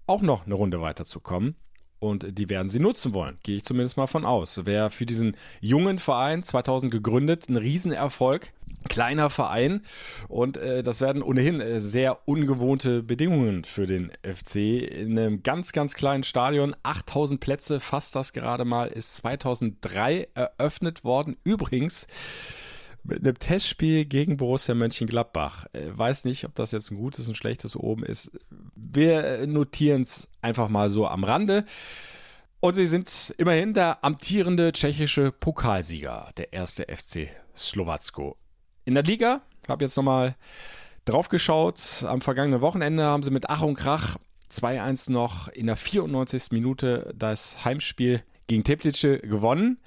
auch 0.07 0.23
noch 0.23 0.47
eine 0.47 0.55
Runde 0.55 0.81
weiterzukommen. 0.81 1.57
Und 1.99 2.39
die 2.39 2.49
werden 2.51 2.69
sie 2.69 2.79
nutzen 2.79 3.15
wollen, 3.15 3.39
gehe 3.43 3.57
ich 3.57 3.65
zumindest 3.65 3.97
mal 3.97 4.07
von 4.07 4.25
aus. 4.25 4.67
Wäre 4.67 4.91
für 4.91 5.07
diesen 5.07 5.37
jungen 5.61 5.99
Verein 5.99 6.43
2000 6.43 6.93
gegründet, 6.93 7.49
ein 7.49 7.57
Riesenerfolg 7.57 8.53
kleiner 8.89 9.31
Verein 9.31 9.83
und 10.29 10.57
äh, 10.57 10.83
das 10.83 11.01
werden 11.01 11.23
ohnehin 11.23 11.61
äh, 11.61 11.81
sehr 11.81 12.29
ungewohnte 12.29 13.03
Bedingungen 13.03 13.65
für 13.65 13.87
den 13.87 14.13
FC 14.23 14.57
in 14.57 15.19
einem 15.19 15.43
ganz, 15.43 15.73
ganz 15.73 15.95
kleinen 15.95 16.25
Stadion. 16.25 16.77
8000 16.83 17.41
Plätze, 17.41 17.81
fast 17.81 18.15
das 18.15 18.33
gerade 18.33 18.65
mal, 18.65 18.89
ist 18.89 19.17
2003 19.17 20.29
eröffnet 20.35 21.05
worden. 21.05 21.37
Übrigens 21.45 22.07
mit 23.07 23.21
einem 23.21 23.39
Testspiel 23.39 24.05
gegen 24.05 24.37
Borussia 24.37 24.75
Mönchengladbach. 24.75 25.67
Äh, 25.73 25.97
weiß 25.97 26.25
nicht, 26.25 26.45
ob 26.45 26.55
das 26.55 26.73
jetzt 26.73 26.91
ein 26.91 26.97
gutes 26.97 27.29
und 27.29 27.37
schlechtes 27.37 27.77
oben 27.77 28.05
ist. 28.05 28.31
Wir 28.75 29.25
äh, 29.25 29.47
notieren 29.47 30.03
es 30.03 30.29
einfach 30.43 30.69
mal 30.69 30.89
so 30.89 31.07
am 31.07 31.25
Rande. 31.25 31.65
Und 32.61 32.75
sie 32.75 32.87
sind 32.87 33.35
immerhin 33.39 33.75
der 33.75 34.03
amtierende 34.05 34.73
tschechische 34.73 35.31
Pokalsieger, 35.31 36.31
der 36.37 36.53
erste 36.53 36.85
FC 36.85 37.29
Slowacko. 37.57 38.37
In 38.85 38.95
der 38.95 39.03
Liga, 39.03 39.43
habe 39.69 39.85
jetzt 39.85 39.97
nochmal 39.97 40.37
drauf 41.05 41.29
geschaut, 41.29 42.05
am 42.07 42.21
vergangenen 42.21 42.61
Wochenende 42.61 43.05
haben 43.05 43.23
sie 43.23 43.31
mit 43.31 43.49
Ach 43.49 43.63
und 43.63 43.75
Krach 43.75 44.17
2-1 44.53 45.13
noch 45.13 45.49
in 45.49 45.67
der 45.67 45.77
94. 45.77 46.53
Minute 46.53 47.13
das 47.17 47.65
Heimspiel 47.65 48.23
gegen 48.47 48.65
Teplice 48.65 49.21
gewonnen. 49.23 49.79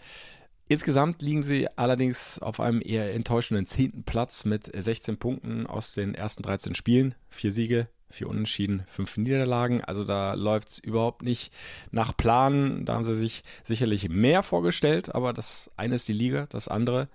Insgesamt 0.71 1.23
liegen 1.23 1.41
sie 1.41 1.67
allerdings 1.77 2.37
auf 2.39 2.59
einem 2.59 2.79
eher 2.85 3.11
enttäuschenden 3.15 3.65
zehnten 3.65 4.03
Platz 4.03 4.45
mit 4.45 4.69
16 4.71 5.17
Punkten 5.17 5.65
aus 5.65 5.93
den 5.93 6.13
ersten 6.13 6.43
13 6.43 6.75
Spielen. 6.75 7.15
Vier 7.31 7.51
Siege, 7.51 7.87
vier 8.11 8.29
Unentschieden, 8.29 8.83
fünf 8.87 9.17
Niederlagen. 9.17 9.83
Also 9.83 10.03
da 10.03 10.35
läuft 10.35 10.69
es 10.69 10.77
überhaupt 10.77 11.23
nicht 11.23 11.51
nach 11.89 12.15
Plan. 12.15 12.85
Da 12.85 12.93
haben 12.93 13.03
sie 13.03 13.15
sich 13.15 13.41
sicherlich 13.63 14.09
mehr 14.09 14.43
vorgestellt, 14.43 15.15
aber 15.15 15.33
das 15.33 15.71
eine 15.75 15.95
ist 15.95 16.07
die 16.07 16.13
Liga, 16.13 16.45
das 16.51 16.67
andere 16.67 17.09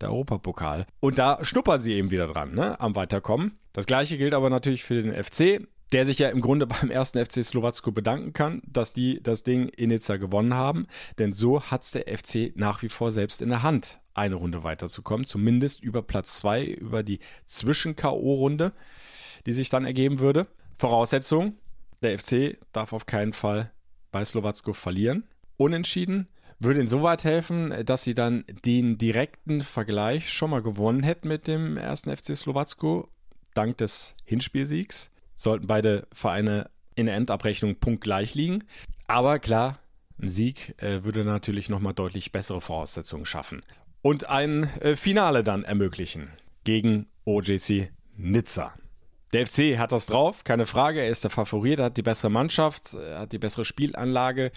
der 0.00 0.10
Europapokal. 0.10 0.86
Und 1.00 1.18
da 1.18 1.44
schnuppern 1.44 1.80
sie 1.80 1.94
eben 1.94 2.12
wieder 2.12 2.28
dran, 2.28 2.54
ne, 2.54 2.78
am 2.78 2.94
Weiterkommen. 2.94 3.58
Das 3.72 3.86
gleiche 3.86 4.18
gilt 4.18 4.34
aber 4.34 4.50
natürlich 4.50 4.84
für 4.84 5.02
den 5.02 5.12
FC 5.12 5.66
der 5.94 6.04
sich 6.04 6.18
ja 6.18 6.28
im 6.28 6.40
Grunde 6.40 6.66
beim 6.66 6.90
ersten 6.90 7.24
FC 7.24 7.44
Slowacko 7.44 7.92
bedanken 7.92 8.32
kann, 8.32 8.60
dass 8.66 8.92
die 8.92 9.22
das 9.22 9.44
Ding 9.44 9.68
in 9.68 9.90
Nizza 9.90 10.16
gewonnen 10.16 10.54
haben. 10.54 10.88
Denn 11.18 11.32
so 11.32 11.62
hat 11.62 11.84
es 11.84 11.92
der 11.92 12.06
FC 12.18 12.52
nach 12.56 12.82
wie 12.82 12.88
vor 12.88 13.12
selbst 13.12 13.40
in 13.40 13.48
der 13.48 13.62
Hand, 13.62 14.00
eine 14.12 14.34
Runde 14.34 14.64
weiterzukommen. 14.64 15.24
Zumindest 15.24 15.82
über 15.82 16.02
Platz 16.02 16.36
2, 16.38 16.64
über 16.64 17.04
die 17.04 17.20
Zwischen-K.O.-Runde, 17.46 18.72
die 19.46 19.52
sich 19.52 19.70
dann 19.70 19.84
ergeben 19.84 20.18
würde. 20.18 20.48
Voraussetzung, 20.76 21.58
der 22.02 22.18
FC 22.18 22.58
darf 22.72 22.92
auf 22.92 23.06
keinen 23.06 23.32
Fall 23.32 23.70
bei 24.10 24.24
Slowacko 24.24 24.72
verlieren. 24.72 25.22
Unentschieden 25.56 26.26
würde 26.58 26.80
insoweit 26.80 27.22
helfen, 27.22 27.72
dass 27.84 28.02
sie 28.02 28.14
dann 28.14 28.44
den 28.64 28.98
direkten 28.98 29.62
Vergleich 29.62 30.32
schon 30.32 30.50
mal 30.50 30.62
gewonnen 30.62 31.04
hätten 31.04 31.28
mit 31.28 31.46
dem 31.46 31.76
ersten 31.76 32.14
FC 32.14 32.36
Slowacko, 32.36 33.08
dank 33.54 33.78
des 33.78 34.16
Hinspielsiegs 34.24 35.12
sollten 35.34 35.66
beide 35.66 36.06
Vereine 36.12 36.70
in 36.94 37.06
der 37.06 37.16
Endabrechnung 37.16 37.76
punktgleich 37.76 38.34
liegen. 38.34 38.64
Aber 39.06 39.38
klar, 39.38 39.78
ein 40.20 40.28
Sieg 40.28 40.74
äh, 40.82 41.04
würde 41.04 41.24
natürlich 41.24 41.68
nochmal 41.68 41.94
deutlich 41.94 42.32
bessere 42.32 42.60
Voraussetzungen 42.60 43.26
schaffen. 43.26 43.62
Und 44.02 44.28
ein 44.28 44.64
äh, 44.80 44.96
Finale 44.96 45.42
dann 45.42 45.64
ermöglichen 45.64 46.30
gegen 46.64 47.06
OJC 47.24 47.90
Nizza. 48.16 48.74
Der 49.32 49.46
FC 49.46 49.78
hat 49.78 49.90
das 49.90 50.06
drauf, 50.06 50.44
keine 50.44 50.66
Frage. 50.66 51.00
Er 51.00 51.08
ist 51.08 51.24
der 51.24 51.30
Favorit, 51.30 51.80
hat 51.80 51.96
die 51.96 52.02
bessere 52.02 52.30
Mannschaft, 52.30 52.94
er 52.94 53.20
hat 53.20 53.32
die 53.32 53.38
bessere 53.38 53.64
Spielanlage. 53.64 54.52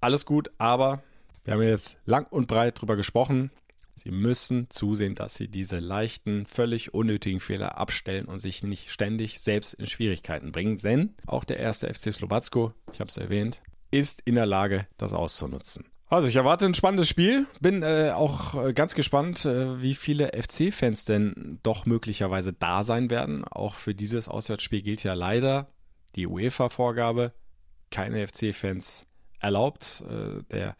Alles 0.00 0.26
gut, 0.26 0.50
aber 0.58 1.02
wir 1.44 1.54
haben 1.54 1.62
jetzt 1.62 1.98
lang 2.04 2.26
und 2.28 2.46
breit 2.46 2.80
drüber 2.80 2.96
gesprochen. 2.96 3.50
Sie 3.98 4.10
müssen 4.10 4.70
zusehen, 4.70 5.14
dass 5.14 5.34
sie 5.34 5.48
diese 5.48 5.78
leichten, 5.78 6.46
völlig 6.46 6.94
unnötigen 6.94 7.40
Fehler 7.40 7.78
abstellen 7.78 8.26
und 8.26 8.38
sich 8.38 8.62
nicht 8.62 8.90
ständig 8.90 9.40
selbst 9.40 9.74
in 9.74 9.86
Schwierigkeiten 9.86 10.52
bringen. 10.52 10.78
Denn 10.78 11.14
auch 11.26 11.44
der 11.44 11.58
erste 11.58 11.92
FC 11.92 12.12
Slowacko, 12.12 12.72
ich 12.92 13.00
habe 13.00 13.08
es 13.08 13.16
erwähnt, 13.16 13.60
ist 13.90 14.22
in 14.24 14.36
der 14.36 14.46
Lage, 14.46 14.86
das 14.96 15.12
auszunutzen. 15.12 15.84
Also 16.10 16.26
ich 16.26 16.36
erwarte 16.36 16.64
ein 16.64 16.74
spannendes 16.74 17.08
Spiel. 17.08 17.46
Bin 17.60 17.82
äh, 17.82 18.12
auch 18.14 18.54
äh, 18.54 18.72
ganz 18.72 18.94
gespannt, 18.94 19.44
äh, 19.44 19.82
wie 19.82 19.94
viele 19.94 20.30
FC-Fans 20.32 21.04
denn 21.04 21.58
doch 21.62 21.84
möglicherweise 21.84 22.54
da 22.54 22.82
sein 22.82 23.10
werden. 23.10 23.44
Auch 23.44 23.74
für 23.74 23.94
dieses 23.94 24.28
Auswärtsspiel 24.28 24.80
gilt 24.80 25.02
ja 25.02 25.12
leider 25.12 25.68
die 26.16 26.26
UEFA-Vorgabe. 26.26 27.32
Keine 27.90 28.26
FC-Fans 28.26 29.06
erlaubt. 29.40 30.02
Äh, 30.08 30.42
der 30.50 30.76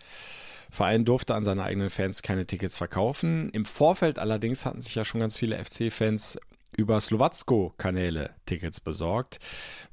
Verein 0.71 1.05
durfte 1.05 1.35
an 1.35 1.45
seine 1.45 1.63
eigenen 1.63 1.91
Fans 1.91 2.23
keine 2.23 2.47
Tickets 2.47 2.79
verkaufen. 2.79 3.51
Im 3.51 3.65
Vorfeld 3.65 4.19
allerdings 4.19 4.67
hatten 4.67 4.81
sich 4.81 4.95
ja 4.95 5.05
schon 5.05 5.21
ganz 5.21 5.37
viele 5.37 5.63
FC-Fans 5.63 6.39
über 6.77 7.01
Slowacko-Kanäle 7.01 8.31
Tickets 8.47 8.81
besorgt. 8.81 9.39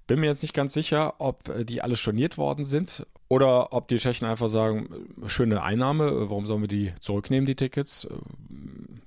Bin 0.08 0.20
mir 0.20 0.28
jetzt 0.28 0.44
nicht 0.44 0.54
ganz 0.54 0.74
sicher, 0.74 1.16
ob 1.20 1.50
äh, 1.50 1.66
die 1.66 1.82
alle 1.82 1.96
storniert 1.96 2.38
worden 2.38 2.64
sind 2.66 3.08
oder 3.28 3.74
ob 3.74 3.88
die 3.88 3.98
Tschechen 3.98 4.28
einfach 4.28 4.50
sagen, 4.50 4.90
äh, 5.24 5.30
schöne 5.30 5.64
Einnahme, 5.64 6.06
äh, 6.06 6.30
warum 6.30 6.46
sollen 6.46 6.62
wir 6.62 6.68
die 6.68 6.94
zurücknehmen, 7.00 7.48
die 7.48 7.56
Tickets? 7.56 8.08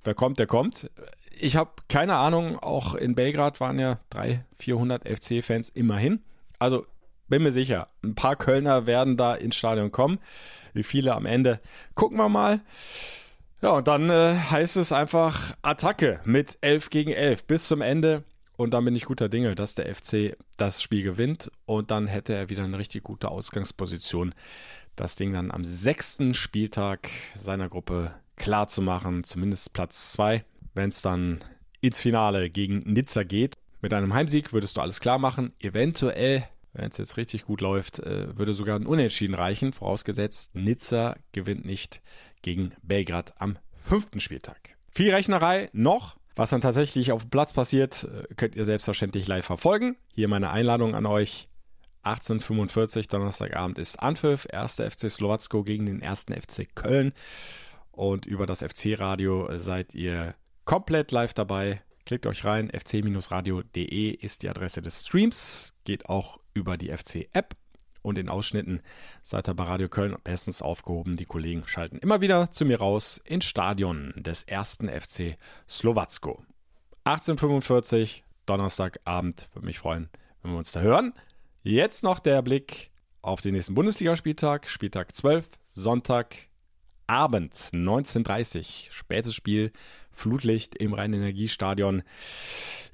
Wer 0.03 0.15
kommt, 0.15 0.39
der 0.39 0.47
kommt. 0.47 0.91
Ich 1.39 1.57
habe 1.57 1.71
keine 1.89 2.17
Ahnung, 2.17 2.59
auch 2.59 2.95
in 2.95 3.15
Belgrad 3.15 3.61
waren 3.61 3.79
ja 3.79 4.01
300, 4.11 4.45
400 4.59 5.09
FC-Fans 5.09 5.69
immerhin. 5.69 6.21
Also 6.59 6.85
bin 7.29 7.43
mir 7.43 7.53
sicher, 7.53 7.89
ein 8.03 8.15
paar 8.15 8.37
Kölner 8.37 8.87
werden 8.87 9.17
da 9.17 9.35
ins 9.35 9.57
Stadion 9.57 9.93
kommen. 9.93 10.19
Wie 10.73 10.83
viele 10.83 11.15
am 11.15 11.27
Ende, 11.27 11.61
gucken 11.95 12.19
wir 12.19 12.29
mal. 12.29 12.61
Ja, 13.61 13.71
und 13.71 13.89
dann 13.89 14.09
äh, 14.11 14.37
heißt 14.37 14.77
es 14.77 14.93
einfach 14.93 15.57
Attacke 15.63 16.21
mit 16.25 16.59
11 16.61 16.91
gegen 16.91 17.11
11 17.11 17.45
bis 17.45 17.67
zum 17.67 17.81
Ende. 17.81 18.23
Und 18.57 18.73
dann 18.75 18.85
bin 18.85 18.97
ich 18.97 19.05
guter 19.05 19.29
Dinge, 19.29 19.55
dass 19.55 19.75
der 19.75 19.95
FC 19.95 20.37
das 20.57 20.83
Spiel 20.83 21.03
gewinnt. 21.03 21.51
Und 21.67 21.91
dann 21.91 22.07
hätte 22.07 22.35
er 22.35 22.51
wieder 22.51 22.65
eine 22.65 22.79
richtig 22.79 23.05
gute 23.05 23.29
Ausgangsposition, 23.29 24.35
das 24.97 25.17
Ding 25.17 25.33
dann 25.33 25.51
am 25.51 25.65
sechsten 25.65 26.35
Spieltag 26.35 27.09
seiner 27.35 27.69
Gruppe 27.69 28.13
klar 28.37 28.69
zu 28.69 28.83
machen. 28.83 29.25
Zumindest 29.25 29.73
Platz 29.73 30.13
2, 30.13 30.45
wenn 30.75 30.91
es 30.91 31.03
dann 31.03 31.41
ins 31.81 32.01
Finale 32.01 32.51
gegen 32.51 32.79
Nizza 32.81 33.23
geht. 33.23 33.57
Mit 33.81 33.93
einem 33.93 34.13
Heimsieg 34.13 34.53
würdest 34.53 34.77
du 34.77 34.81
alles 34.81 35.01
klar 35.01 35.19
machen. 35.19 35.53
Eventuell 35.61 36.45
wenn 36.73 36.91
es 36.91 36.99
jetzt 36.99 37.17
richtig 37.17 37.45
gut 37.45 37.61
läuft, 37.61 37.99
äh, 38.01 38.37
würde 38.37 38.55
sogar 38.55 38.77
ein 38.77 38.87
Unentschieden 38.87 39.35
reichen, 39.35 39.73
vorausgesetzt 39.73 40.55
Nizza 40.55 41.17
gewinnt 41.33 41.65
nicht 41.65 42.03
gegen 42.43 42.75
Belgrad 42.83 43.41
am 43.41 43.59
fünften 43.73 44.21
Spieltag. 44.21 44.77
Viel 44.91 45.13
Rechnerei 45.13 45.71
noch. 45.73 46.17
Was 46.37 46.51
dann 46.51 46.61
tatsächlich 46.61 47.11
auf 47.11 47.23
dem 47.23 47.31
Platz 47.31 47.53
passiert, 47.53 48.05
äh, 48.05 48.33
könnt 48.35 48.55
ihr 48.55 48.65
selbstverständlich 48.65 49.27
live 49.27 49.45
verfolgen. 49.45 49.97
Hier 50.15 50.29
meine 50.29 50.51
Einladung 50.51 50.95
an 50.95 51.07
euch. 51.07 51.49
1845 52.03 53.09
Donnerstagabend 53.09 53.79
ist 53.79 54.01
Anpfiff, 54.01 54.47
1. 54.53 54.77
FC 54.77 55.11
Slowacko 55.11 55.65
gegen 55.65 55.87
den 55.87 56.03
1. 56.03 56.27
FC 56.31 56.69
Köln. 56.75 57.13
Und 57.91 58.25
über 58.25 58.47
das 58.47 58.63
FC-Radio 58.63 59.49
seid 59.59 59.95
ihr 59.95 60.37
komplett 60.65 61.11
live 61.11 61.35
dabei. 61.35 61.83
Klickt 62.07 62.27
euch 62.27 62.45
rein, 62.45 62.71
fc-radio.de 62.71 64.11
ist 64.11 64.43
die 64.43 64.49
Adresse 64.49 64.81
des 64.81 65.05
Streams. 65.05 65.75
Geht 65.85 66.09
auch 66.09 66.39
über 66.59 66.77
die 66.77 66.91
FC-App. 66.91 67.57
Und 68.03 68.17
in 68.19 68.29
Ausschnitten 68.29 68.81
seid 69.23 69.49
ihr 69.49 69.55
bei 69.55 69.65
Radio 69.65 69.89
Köln 69.89 70.17
bestens 70.23 70.63
aufgehoben. 70.63 71.17
Die 71.17 71.25
Kollegen 71.25 71.65
schalten 71.67 71.99
immer 71.99 72.21
wieder 72.21 72.51
zu 72.51 72.65
mir 72.65 72.79
raus 72.79 73.21
ins 73.25 73.45
Stadion 73.45 74.15
des 74.17 74.45
ersten 74.45 74.89
FC 74.89 75.37
Slowacko. 75.69 76.43
1845, 77.05 78.25
Donnerstagabend. 78.47 79.49
Würde 79.53 79.67
mich 79.67 79.79
freuen, 79.79 80.09
wenn 80.43 80.53
wir 80.53 80.59
uns 80.59 80.73
da 80.73 80.81
hören. 80.81 81.13
Jetzt 81.63 82.03
noch 82.03 82.19
der 82.21 82.41
Blick 82.43 82.91
auf 83.21 83.41
den 83.41 83.55
nächsten 83.55 83.75
Bundesligaspieltag. 83.75 84.69
Spieltag 84.69 85.15
12, 85.15 85.49
Sonntag, 85.65 86.48
Abend, 87.09 87.55
19.30 87.55 88.93
Spätes 88.93 89.35
Spiel, 89.35 89.73
Flutlicht 90.13 90.77
im 90.77 90.93
Rhein-Energiestadion. 90.93 92.03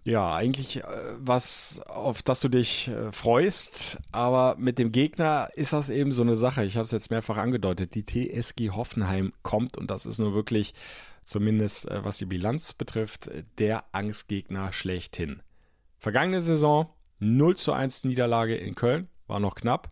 Ja, 0.05 0.35
eigentlich 0.35 0.85
äh, 0.85 0.87
was, 1.19 1.81
auf 1.87 2.23
das 2.23 2.41
du 2.41 2.49
dich 2.49 2.89
äh, 2.89 3.11
freust, 3.13 3.99
aber 4.13 4.55
mit 4.59 4.79
dem 4.79 4.93
Gegner 4.93 5.49
ist 5.55 5.73
das 5.73 5.89
eben 5.89 6.13
so 6.13 6.23
eine 6.23 6.37
Sache. 6.37 6.65
Ich 6.65 6.77
habe 6.77 6.85
es 6.85 6.93
jetzt 6.93 7.11
mehrfach 7.11 7.39
angedeutet. 7.39 7.95
Die 7.95 8.05
TSG 8.05 8.71
Hoffenheim 8.71 9.33
kommt 9.43 9.79
und 9.79 9.91
das 9.91 10.05
ist 10.05 10.19
nur 10.19 10.35
wirklich, 10.35 10.75
zumindest 11.25 11.91
äh, 11.91 12.05
was 12.05 12.19
die 12.19 12.27
Bilanz 12.27 12.75
betrifft, 12.75 13.31
der 13.59 13.85
Angstgegner 13.93 14.73
schlechthin. 14.73 15.43
Vergangene 15.99 16.43
Saison 16.43 16.91
0 17.19 17.57
zu 17.57 17.73
1 17.73 18.05
Niederlage 18.05 18.57
in 18.57 18.75
Köln, 18.75 19.09
war 19.27 19.41
noch 19.41 19.55
knapp 19.55 19.91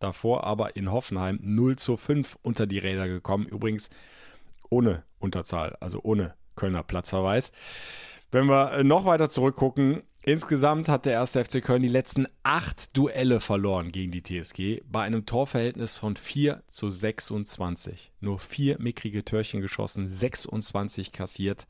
davor 0.00 0.44
aber 0.44 0.76
in 0.76 0.90
Hoffenheim 0.90 1.38
0 1.42 1.76
zu 1.76 1.96
5 1.96 2.38
unter 2.42 2.66
die 2.66 2.78
Räder 2.78 3.08
gekommen. 3.08 3.46
Übrigens 3.46 3.90
ohne 4.70 5.04
Unterzahl, 5.18 5.76
also 5.80 6.00
ohne 6.02 6.34
Kölner 6.56 6.82
Platzverweis. 6.82 7.52
Wenn 8.30 8.46
wir 8.46 8.72
äh, 8.72 8.84
noch 8.84 9.04
weiter 9.06 9.30
zurückgucken, 9.30 10.02
insgesamt 10.22 10.88
hat 10.88 11.06
der 11.06 11.14
erste 11.14 11.42
FC 11.42 11.62
Köln 11.62 11.82
die 11.82 11.88
letzten 11.88 12.26
acht 12.42 12.96
Duelle 12.96 13.40
verloren 13.40 13.90
gegen 13.90 14.12
die 14.12 14.22
TSG 14.22 14.82
bei 14.90 15.02
einem 15.02 15.24
Torverhältnis 15.24 15.96
von 15.96 16.16
4 16.16 16.62
zu 16.68 16.90
26. 16.90 18.12
Nur 18.20 18.38
vier 18.38 18.78
mickrige 18.80 19.24
Törchen 19.24 19.62
geschossen, 19.62 20.08
26 20.08 21.12
kassiert. 21.12 21.66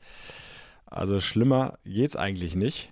Also 0.85 1.21
schlimmer 1.21 1.79
geht's 1.85 2.17
eigentlich 2.17 2.55
nicht. 2.55 2.91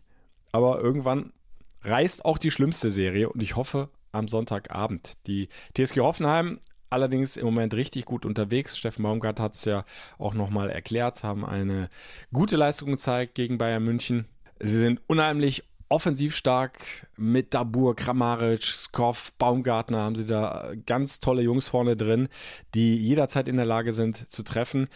Aber 0.53 0.79
irgendwann 0.79 1.33
reißt 1.81 2.23
auch 2.23 2.37
die 2.37 2.51
schlimmste 2.51 2.89
Serie 2.89 3.29
und 3.29 3.41
ich 3.41 3.55
hoffe, 3.55 3.89
am 4.11 4.27
Sonntagabend. 4.27 5.13
Die 5.27 5.49
TSG 5.75 5.99
Hoffenheim 5.99 6.59
allerdings 6.89 7.37
im 7.37 7.45
Moment 7.45 7.73
richtig 7.73 8.05
gut 8.05 8.25
unterwegs. 8.25 8.77
Steffen 8.77 9.03
Baumgart 9.03 9.39
hat 9.39 9.53
es 9.53 9.65
ja 9.65 9.85
auch 10.17 10.33
nochmal 10.33 10.69
erklärt, 10.69 11.23
haben 11.23 11.45
eine 11.45 11.89
gute 12.33 12.55
Leistung 12.55 12.91
gezeigt 12.91 13.35
gegen 13.35 13.57
Bayern 13.57 13.83
München. 13.83 14.27
Sie 14.59 14.77
sind 14.77 15.01
unheimlich 15.07 15.63
offensiv 15.89 16.35
stark 16.35 17.07
mit 17.15 17.53
Dabur, 17.53 17.95
Kramaric, 17.95 18.63
Skoff, 18.63 19.31
Baumgartner 19.37 19.99
haben 19.99 20.15
sie 20.15 20.25
da 20.25 20.73
ganz 20.85 21.21
tolle 21.21 21.41
Jungs 21.41 21.69
vorne 21.69 21.95
drin, 21.95 22.27
die 22.73 22.97
jederzeit 22.97 23.47
in 23.47 23.55
der 23.55 23.65
Lage 23.65 23.93
sind 23.93 24.29
zu 24.29 24.43
treffen. 24.43 24.89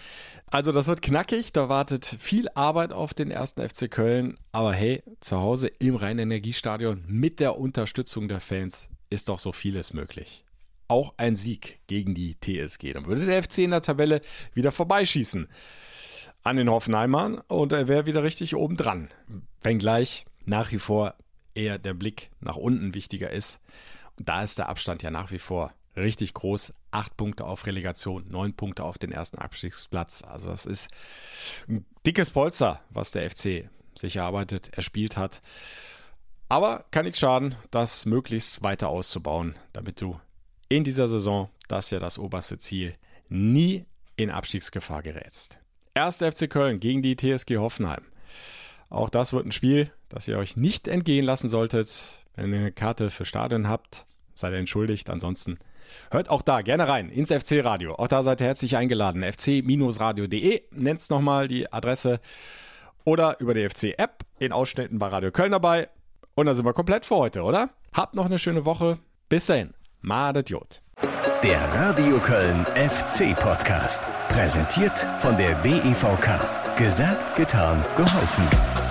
Also 0.48 0.74
das 0.74 0.88
wird 0.88 1.02
knackig, 1.02 1.54
da 1.54 1.70
wartet 1.70 2.06
viel 2.06 2.50
Arbeit 2.56 2.92
auf 2.92 3.14
den 3.14 3.32
ersten 3.32 3.68
FC 3.68 3.90
Köln, 3.90 4.38
aber 4.52 4.74
hey, 4.74 5.02
zu 5.22 5.40
Hause 5.40 5.68
im 5.68 5.96
Rhein-Energiestadion 5.96 7.06
mit 7.08 7.40
der 7.40 7.58
Unterstützung 7.58 8.28
der 8.28 8.42
Fans 8.42 8.90
ist 9.12 9.30
doch 9.30 9.38
so 9.38 9.52
vieles 9.52 9.94
möglich. 9.94 10.44
Auch 10.88 11.14
ein 11.18 11.36
Sieg 11.36 11.80
gegen 11.86 12.16
die 12.16 12.36
TSG. 12.40 12.94
Dann 12.94 13.06
würde 13.06 13.26
der 13.26 13.44
FC 13.44 13.60
in 13.60 13.72
der 13.72 13.82
Tabelle 13.82 14.22
wieder 14.54 14.72
vorbeischießen 14.72 15.48
an 16.44 16.56
den 16.56 16.70
Hoffenheimern 16.70 17.40
und 17.48 17.72
er 17.72 17.88
wäre 17.88 18.08
wieder 18.08 18.24
richtig 18.24 18.56
oben 18.56 18.78
dran. 18.78 19.10
Wenngleich 19.62 20.26
nach 20.46 20.72
wie 20.72 20.80
vor 20.80 21.14
eher 21.54 21.78
der 21.78 21.94
Blick 21.94 22.32
nach 22.40 22.56
unten 22.56 22.94
wichtiger 22.94 23.30
ist. 23.30 23.60
Und 24.18 24.28
da 24.28 24.44
ist 24.44 24.58
der 24.58 24.70
Abstand 24.70 25.04
ja 25.04 25.12
nach 25.12 25.32
wie 25.32 25.40
vor 25.40 25.74
richtig 25.96 26.34
groß. 26.34 26.74
Acht 26.90 27.16
Punkte 27.16 27.46
auf 27.46 27.66
Relegation, 27.68 28.26
neun 28.28 28.54
Punkte 28.54 28.84
auf 28.84 28.98
den 28.98 29.12
ersten 29.12 29.38
Abstiegsplatz. 29.38 30.24
Also 30.24 30.48
das 30.48 30.66
ist 30.66 30.90
ein 31.68 31.86
dickes 32.06 32.32
Polster, 32.32 32.82
was 32.90 33.12
der 33.12 33.30
FC 33.30 33.70
sich 33.96 34.16
erarbeitet, 34.16 34.76
erspielt 34.76 35.18
hat. 35.18 35.42
Aber 36.52 36.84
kann 36.92 37.06
nichts 37.06 37.20
schaden, 37.20 37.56
das 37.72 38.06
möglichst 38.06 38.62
weiter 38.62 38.90
auszubauen, 38.90 39.56
damit 39.72 40.02
du 40.02 40.20
in 40.68 40.84
dieser 40.84 41.08
Saison, 41.08 41.50
das 41.70 41.86
ist 41.86 41.92
ja 41.92 42.00
das 42.00 42.20
oberste 42.20 42.58
Ziel, 42.58 42.94
nie 43.30 43.86
in 44.18 44.30
Abstiegsgefahr 44.30 45.02
gerätst. 45.02 45.62
Erst 45.94 46.22
FC 46.22 46.50
Köln 46.50 46.82
gegen 46.82 47.02
die 47.02 47.16
TSG 47.16 47.56
Hoffenheim. 47.56 48.04
Auch 48.90 49.10
das 49.10 49.32
wird 49.32 49.46
ein 49.46 49.54
Spiel, 49.54 49.94
das 50.10 50.28
ihr 50.28 50.38
euch 50.38 50.58
nicht 50.58 50.90
entgehen 50.90 51.24
lassen 51.24 51.48
solltet. 51.48 52.26
Wenn 52.36 52.52
ihr 52.52 52.60
eine 52.60 52.72
Karte 52.74 53.12
für 53.12 53.24
Stadion 53.24 53.70
habt, 53.70 54.06
seid 54.36 54.52
ihr 54.52 54.60
entschuldigt. 54.60 55.10
Ansonsten 55.10 55.58
hört 56.10 56.30
auch 56.30 56.42
da 56.42 56.64
gerne 56.64 56.86
rein 56.86 57.10
ins 57.10 57.32
FC-Radio. 57.32 57.96
Auch 57.96 58.10
da 58.10 58.24
seid 58.24 58.42
ihr 58.42 58.48
herzlich 58.48 58.76
eingeladen. 58.76 59.24
fc-radio.de 59.24 60.64
nennt's 60.72 61.10
nochmal 61.10 61.48
die 61.48 61.72
Adresse. 61.72 62.20
Oder 63.06 63.40
über 63.40 63.54
die 63.54 63.70
FC-App 63.70 64.26
in 64.38 64.52
Ausschnitten 64.52 65.00
bei 65.00 65.08
Radio 65.08 65.32
Köln 65.32 65.54
dabei. 65.54 65.88
Und 66.36 66.46
dann 66.46 66.56
sind 66.56 66.66
wir 66.66 66.74
komplett 66.74 67.06
für 67.06 67.16
heute, 67.18 67.44
oder? 67.44 67.70
Habt 67.94 68.16
noch 68.16 68.26
eine 68.26 68.40
schöne 68.40 68.66
Woche. 68.66 68.98
Bis 69.30 69.46
dahin. 69.48 69.74
Madet 70.02 70.50
Jod. 70.50 70.82
Der 71.44 71.60
Radio 71.74 72.20
Köln 72.20 72.66
FC 72.76 73.36
Podcast. 73.36 74.04
Präsentiert 74.30 75.00
von 75.20 75.38
der 75.38 75.56
DEVK. 75.62 76.78
Gesagt, 76.78 77.36
getan, 77.36 77.84
geholfen. 77.96 78.91